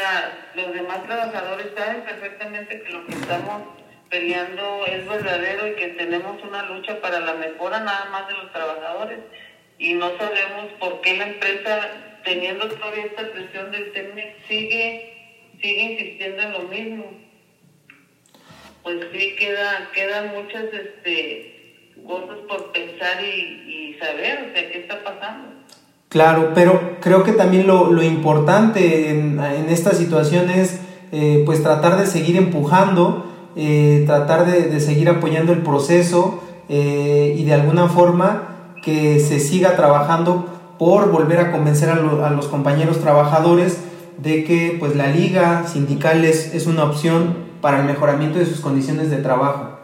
Los 0.55 0.73
demás 0.73 1.03
trabajadores 1.03 1.67
saben 1.75 2.03
perfectamente 2.03 2.81
que 2.81 2.93
lo 2.93 3.05
que 3.07 3.15
estamos 3.15 3.82
peleando 4.13 4.85
es 4.85 5.07
verdadero 5.07 5.67
y 5.67 5.73
que 5.73 5.87
tenemos 5.87 6.37
una 6.43 6.61
lucha 6.69 7.01
para 7.01 7.19
la 7.19 7.33
mejora 7.33 7.79
nada 7.79 8.05
más 8.11 8.27
de 8.27 8.35
los 8.35 8.51
trabajadores. 8.51 9.17
Y 9.79 9.95
no 9.95 10.05
sabemos 10.19 10.71
por 10.79 11.01
qué 11.01 11.17
la 11.17 11.29
empresa 11.29 11.79
teniendo 12.23 12.69
todavía 12.69 13.05
esta 13.05 13.23
presión 13.31 13.71
del 13.71 13.91
TEMEC, 13.91 14.47
sigue, 14.47 15.49
sigue 15.59 15.81
insistiendo 15.81 16.43
en 16.43 16.51
lo 16.53 16.59
mismo. 16.59 17.05
Pues 18.83 18.97
sí, 19.11 19.35
queda, 19.35 19.89
quedan 19.95 20.31
muchas 20.35 20.65
este, 20.65 21.89
cosas 22.05 22.37
por 22.47 22.71
pensar 22.71 23.23
y, 23.23 23.97
saber, 23.99 24.47
o 24.47 24.53
sea, 24.53 24.71
qué 24.71 24.79
está 24.79 25.03
pasando. 25.03 25.49
Claro, 26.09 26.51
pero 26.53 26.99
creo 27.01 27.23
que 27.23 27.31
también 27.31 27.65
lo, 27.65 27.91
lo 27.91 28.03
importante 28.03 29.09
en, 29.09 29.39
en, 29.39 29.69
esta 29.69 29.91
situación 29.91 30.51
es 30.51 30.81
eh, 31.11 31.41
pues 31.45 31.63
tratar 31.63 31.97
de 31.97 32.05
seguir 32.05 32.35
empujando, 32.35 33.22
eh, 33.55 34.03
tratar 34.05 34.45
de, 34.45 34.69
de, 34.69 34.79
seguir 34.79 35.09
apoyando 35.09 35.53
el 35.53 35.61
proceso 35.61 36.43
eh, 36.69 37.35
y 37.37 37.43
de 37.43 37.53
alguna 37.53 37.87
forma 37.87 38.75
que 38.81 39.19
se 39.19 39.39
siga 39.39 39.75
trabajando 39.75 40.49
por 40.77 41.11
volver 41.11 41.39
a 41.39 41.51
convencer 41.51 41.89
a, 41.89 41.95
los 42.29 42.47
compañeros 42.47 42.99
trabajadores 42.99 43.83
de 44.17 44.43
que 44.43 44.75
pues 44.79 44.95
la 44.95 45.07
liga 45.07 45.65
sindical 45.67 46.25
es, 46.25 46.53
es, 46.53 46.67
una 46.67 46.83
opción 46.83 47.53
para 47.61 47.79
el 47.79 47.85
mejoramiento 47.85 48.39
de 48.39 48.45
sus 48.45 48.59
condiciones 48.59 49.09
de 49.09 49.17
trabajo. 49.17 49.79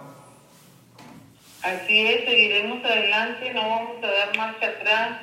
Así 1.62 2.06
es, 2.06 2.26
seguiremos 2.26 2.84
adelante, 2.84 3.54
no 3.54 3.62
vamos 3.62 4.04
a 4.04 4.08
dar 4.08 4.38
marcha 4.38 4.68
atrás, 4.68 5.20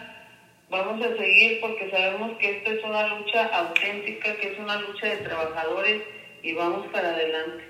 vamos 0.70 1.04
a 1.04 1.16
seguir 1.16 1.61
porque 1.61 1.90
sabemos 1.90 2.38
que 2.38 2.59
esto 2.59 2.70
es 2.70 2.85
una 2.85 3.09
lucha 3.09 3.46
auténtica, 3.46 4.37
que 4.37 4.52
es 4.52 4.59
una 4.59 4.80
lucha 4.80 5.06
de 5.06 5.16
trabajadores 5.18 6.02
y 6.42 6.54
vamos 6.54 6.87
para 6.92 7.09
adelante. 7.09 7.64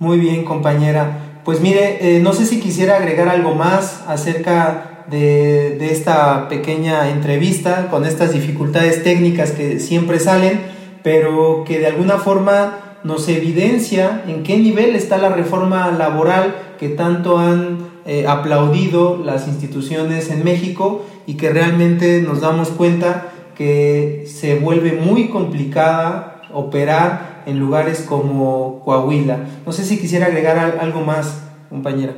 Muy 0.00 0.20
bien, 0.20 0.44
compañera. 0.44 1.40
Pues 1.44 1.60
mire, 1.60 2.16
eh, 2.16 2.20
no 2.20 2.32
sé 2.32 2.46
si 2.46 2.60
quisiera 2.60 2.98
agregar 2.98 3.28
algo 3.28 3.56
más 3.56 4.04
acerca 4.06 5.04
de, 5.10 5.90
esta 5.90 6.48
pequeña 6.48 7.10
entrevista 7.10 7.88
con 7.90 8.04
estas 8.06 8.32
dificultades 8.32 9.02
técnicas 9.02 9.50
que 9.50 9.80
siempre 9.80 10.20
salen, 10.20 10.60
pero 11.02 11.64
que 11.66 11.80
de 11.80 11.88
alguna 11.88 12.18
forma 12.18 13.00
nos 13.02 13.28
evidencia 13.28 14.22
en 14.28 14.44
qué 14.44 14.56
nivel 14.58 14.94
está 14.94 15.18
la 15.18 15.30
reforma 15.30 15.90
laboral 15.90 16.54
que 16.78 16.90
tanto 16.90 17.38
han 17.38 17.88
eh, 18.06 18.24
aplaudido 18.28 19.16
las 19.16 19.48
instituciones 19.48 20.30
en 20.30 20.44
México 20.44 21.04
y 21.26 21.34
que 21.34 21.50
realmente 21.50 22.22
nos 22.22 22.40
damos 22.40 22.68
cuenta 22.68 23.32
que 23.56 24.26
se 24.28 24.60
vuelve 24.60 24.92
muy 24.92 25.28
complicada 25.28 26.42
operar 26.52 27.27
en 27.48 27.58
lugares 27.58 28.02
como 28.02 28.84
Coahuila. 28.84 29.38
No 29.64 29.72
sé 29.72 29.84
si 29.84 29.98
quisiera 29.98 30.26
agregar 30.26 30.78
algo 30.80 31.00
más, 31.00 31.42
compañera. 31.70 32.12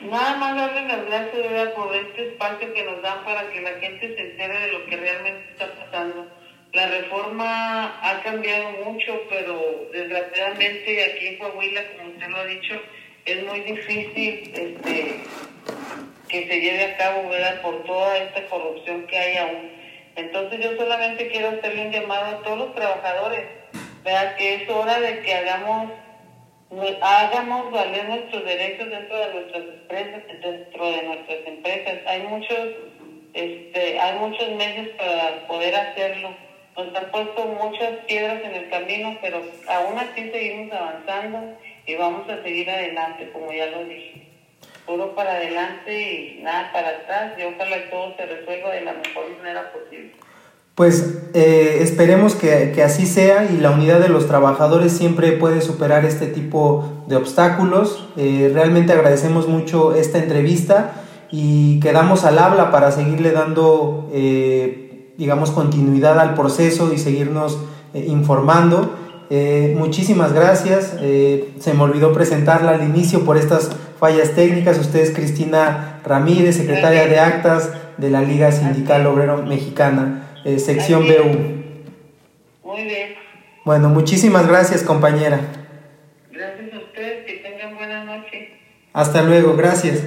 Nada 0.00 0.36
más 0.36 0.56
darle 0.56 0.86
las 0.86 1.06
gracias 1.06 1.68
por 1.74 1.94
este 1.96 2.28
espacio 2.28 2.72
que 2.72 2.84
nos 2.84 3.02
dan 3.02 3.24
para 3.24 3.50
que 3.50 3.60
la 3.60 3.72
gente 3.80 4.14
se 4.14 4.30
entere 4.30 4.60
de 4.60 4.72
lo 4.72 4.86
que 4.86 4.96
realmente 4.96 5.50
está 5.50 5.66
pasando. 5.74 6.26
La 6.72 6.86
reforma 6.86 8.00
ha 8.02 8.22
cambiado 8.22 8.70
mucho, 8.84 9.12
pero 9.30 9.88
desgraciadamente 9.92 11.04
aquí 11.04 11.26
en 11.28 11.38
Coahuila, 11.38 11.80
como 11.96 12.10
usted 12.10 12.28
lo 12.28 12.36
ha 12.36 12.44
dicho, 12.46 12.74
es 13.24 13.44
muy 13.46 13.60
difícil 13.60 14.52
este, 14.54 15.20
que 16.28 16.48
se 16.48 16.60
lleve 16.60 16.84
a 16.84 16.96
cabo 16.96 17.28
¿verdad? 17.30 17.62
por 17.62 17.82
toda 17.84 18.18
esta 18.18 18.46
corrupción 18.46 19.06
que 19.06 19.18
hay 19.18 19.36
aún. 19.38 19.70
Entonces 20.16 20.60
yo 20.62 20.76
solamente 20.76 21.28
quiero 21.28 21.48
hacerle 21.48 21.86
un 21.86 21.92
llamado 21.92 22.36
a 22.36 22.42
todos 22.42 22.58
los 22.58 22.74
trabajadores, 22.74 23.46
¿verdad? 24.04 24.36
que 24.36 24.54
es 24.54 24.68
hora 24.68 25.00
de 25.00 25.22
que 25.22 25.34
hagamos 25.34 25.90
hagamos 27.00 27.70
valer 27.70 28.08
nuestros 28.08 28.44
derechos 28.44 28.90
dentro 28.90 29.16
de 29.16 29.34
nuestras 29.34 29.64
empresas, 29.64 30.22
dentro 30.42 30.90
de 30.90 31.02
nuestras 31.02 31.46
empresas. 31.46 31.98
Hay 32.06 32.22
muchos, 32.22 32.68
este, 33.32 34.00
hay 34.00 34.18
muchos 34.18 34.50
medios 34.50 34.88
para 34.96 35.46
poder 35.46 35.74
hacerlo. 35.74 36.34
Nos 36.76 36.94
han 36.96 37.10
puesto 37.10 37.44
muchas 37.44 37.92
piedras 38.06 38.42
en 38.42 38.54
el 38.54 38.70
camino, 38.70 39.16
pero 39.22 39.42
aún 39.68 39.98
así 39.98 40.30
seguimos 40.30 40.72
avanzando 40.72 41.56
y 41.86 41.94
vamos 41.94 42.28
a 42.28 42.42
seguir 42.42 42.68
adelante, 42.68 43.30
como 43.32 43.52
ya 43.52 43.66
lo 43.66 43.84
dije. 43.84 44.26
Puro 44.84 45.14
para 45.14 45.32
adelante 45.32 45.92
y 45.92 46.42
nada 46.42 46.70
para 46.72 46.88
atrás, 46.88 47.32
y 47.38 47.44
ojalá 47.44 47.88
todo 47.90 48.16
se 48.16 48.26
resuelva 48.26 48.70
de 48.72 48.80
la 48.80 48.92
mejor 48.92 49.30
manera 49.38 49.72
posible. 49.72 50.12
Pues 50.74 51.18
eh, 51.34 51.78
esperemos 51.82 52.34
que, 52.34 52.82
así 52.84 53.06
sea 53.06 53.48
y 53.48 53.58
la 53.58 53.70
unidad 53.70 54.00
de 54.00 54.08
los 54.08 54.26
trabajadores 54.26 54.90
siempre 54.90 55.30
puede 55.32 55.60
superar 55.60 56.04
este 56.04 56.26
tipo 56.26 57.04
de 57.06 57.14
obstáculos. 57.14 58.08
Eh, 58.16 58.50
realmente 58.52 58.92
agradecemos 58.92 59.46
mucho 59.46 59.94
esta 59.94 60.18
entrevista 60.18 61.04
y 61.30 61.78
quedamos 61.78 62.24
al 62.24 62.40
habla 62.40 62.72
para 62.72 62.90
seguirle 62.90 63.30
dando, 63.30 64.10
eh, 64.12 65.12
digamos, 65.16 65.52
continuidad 65.52 66.18
al 66.18 66.34
proceso 66.34 66.92
y 66.92 66.98
seguirnos 66.98 67.58
informando. 67.94 68.96
muchísimas 69.76 70.32
gracias. 70.32 70.96
se 70.98 71.74
me 71.74 71.82
olvidó 71.82 72.12
presentarla 72.12 72.72
al 72.72 72.82
inicio 72.82 73.24
por 73.24 73.36
estas 73.36 73.70
fallas 74.00 74.32
técnicas. 74.34 74.80
Usted 74.80 75.00
es 75.00 75.12
Cristina 75.12 76.00
Ramírez, 76.04 76.56
secretaria 76.56 77.06
de 77.06 77.20
Actas 77.20 77.70
de 77.96 78.10
la 78.10 78.22
Liga 78.22 78.50
Sindical 78.50 79.06
Obrero 79.06 79.44
Mexicana. 79.44 80.23
Eh, 80.44 80.58
sección 80.58 81.06
BU. 81.06 82.68
Muy 82.68 82.84
bien. 82.84 83.14
Bueno, 83.64 83.88
muchísimas 83.88 84.46
gracias, 84.46 84.82
compañera. 84.82 85.40
Gracias 86.30 86.74
a 86.74 86.78
ustedes, 86.78 87.24
que 87.24 87.38
tengan 87.38 87.76
buena 87.76 88.04
noche. 88.04 88.50
Hasta 88.92 89.22
luego, 89.22 89.56
gracias. 89.56 90.02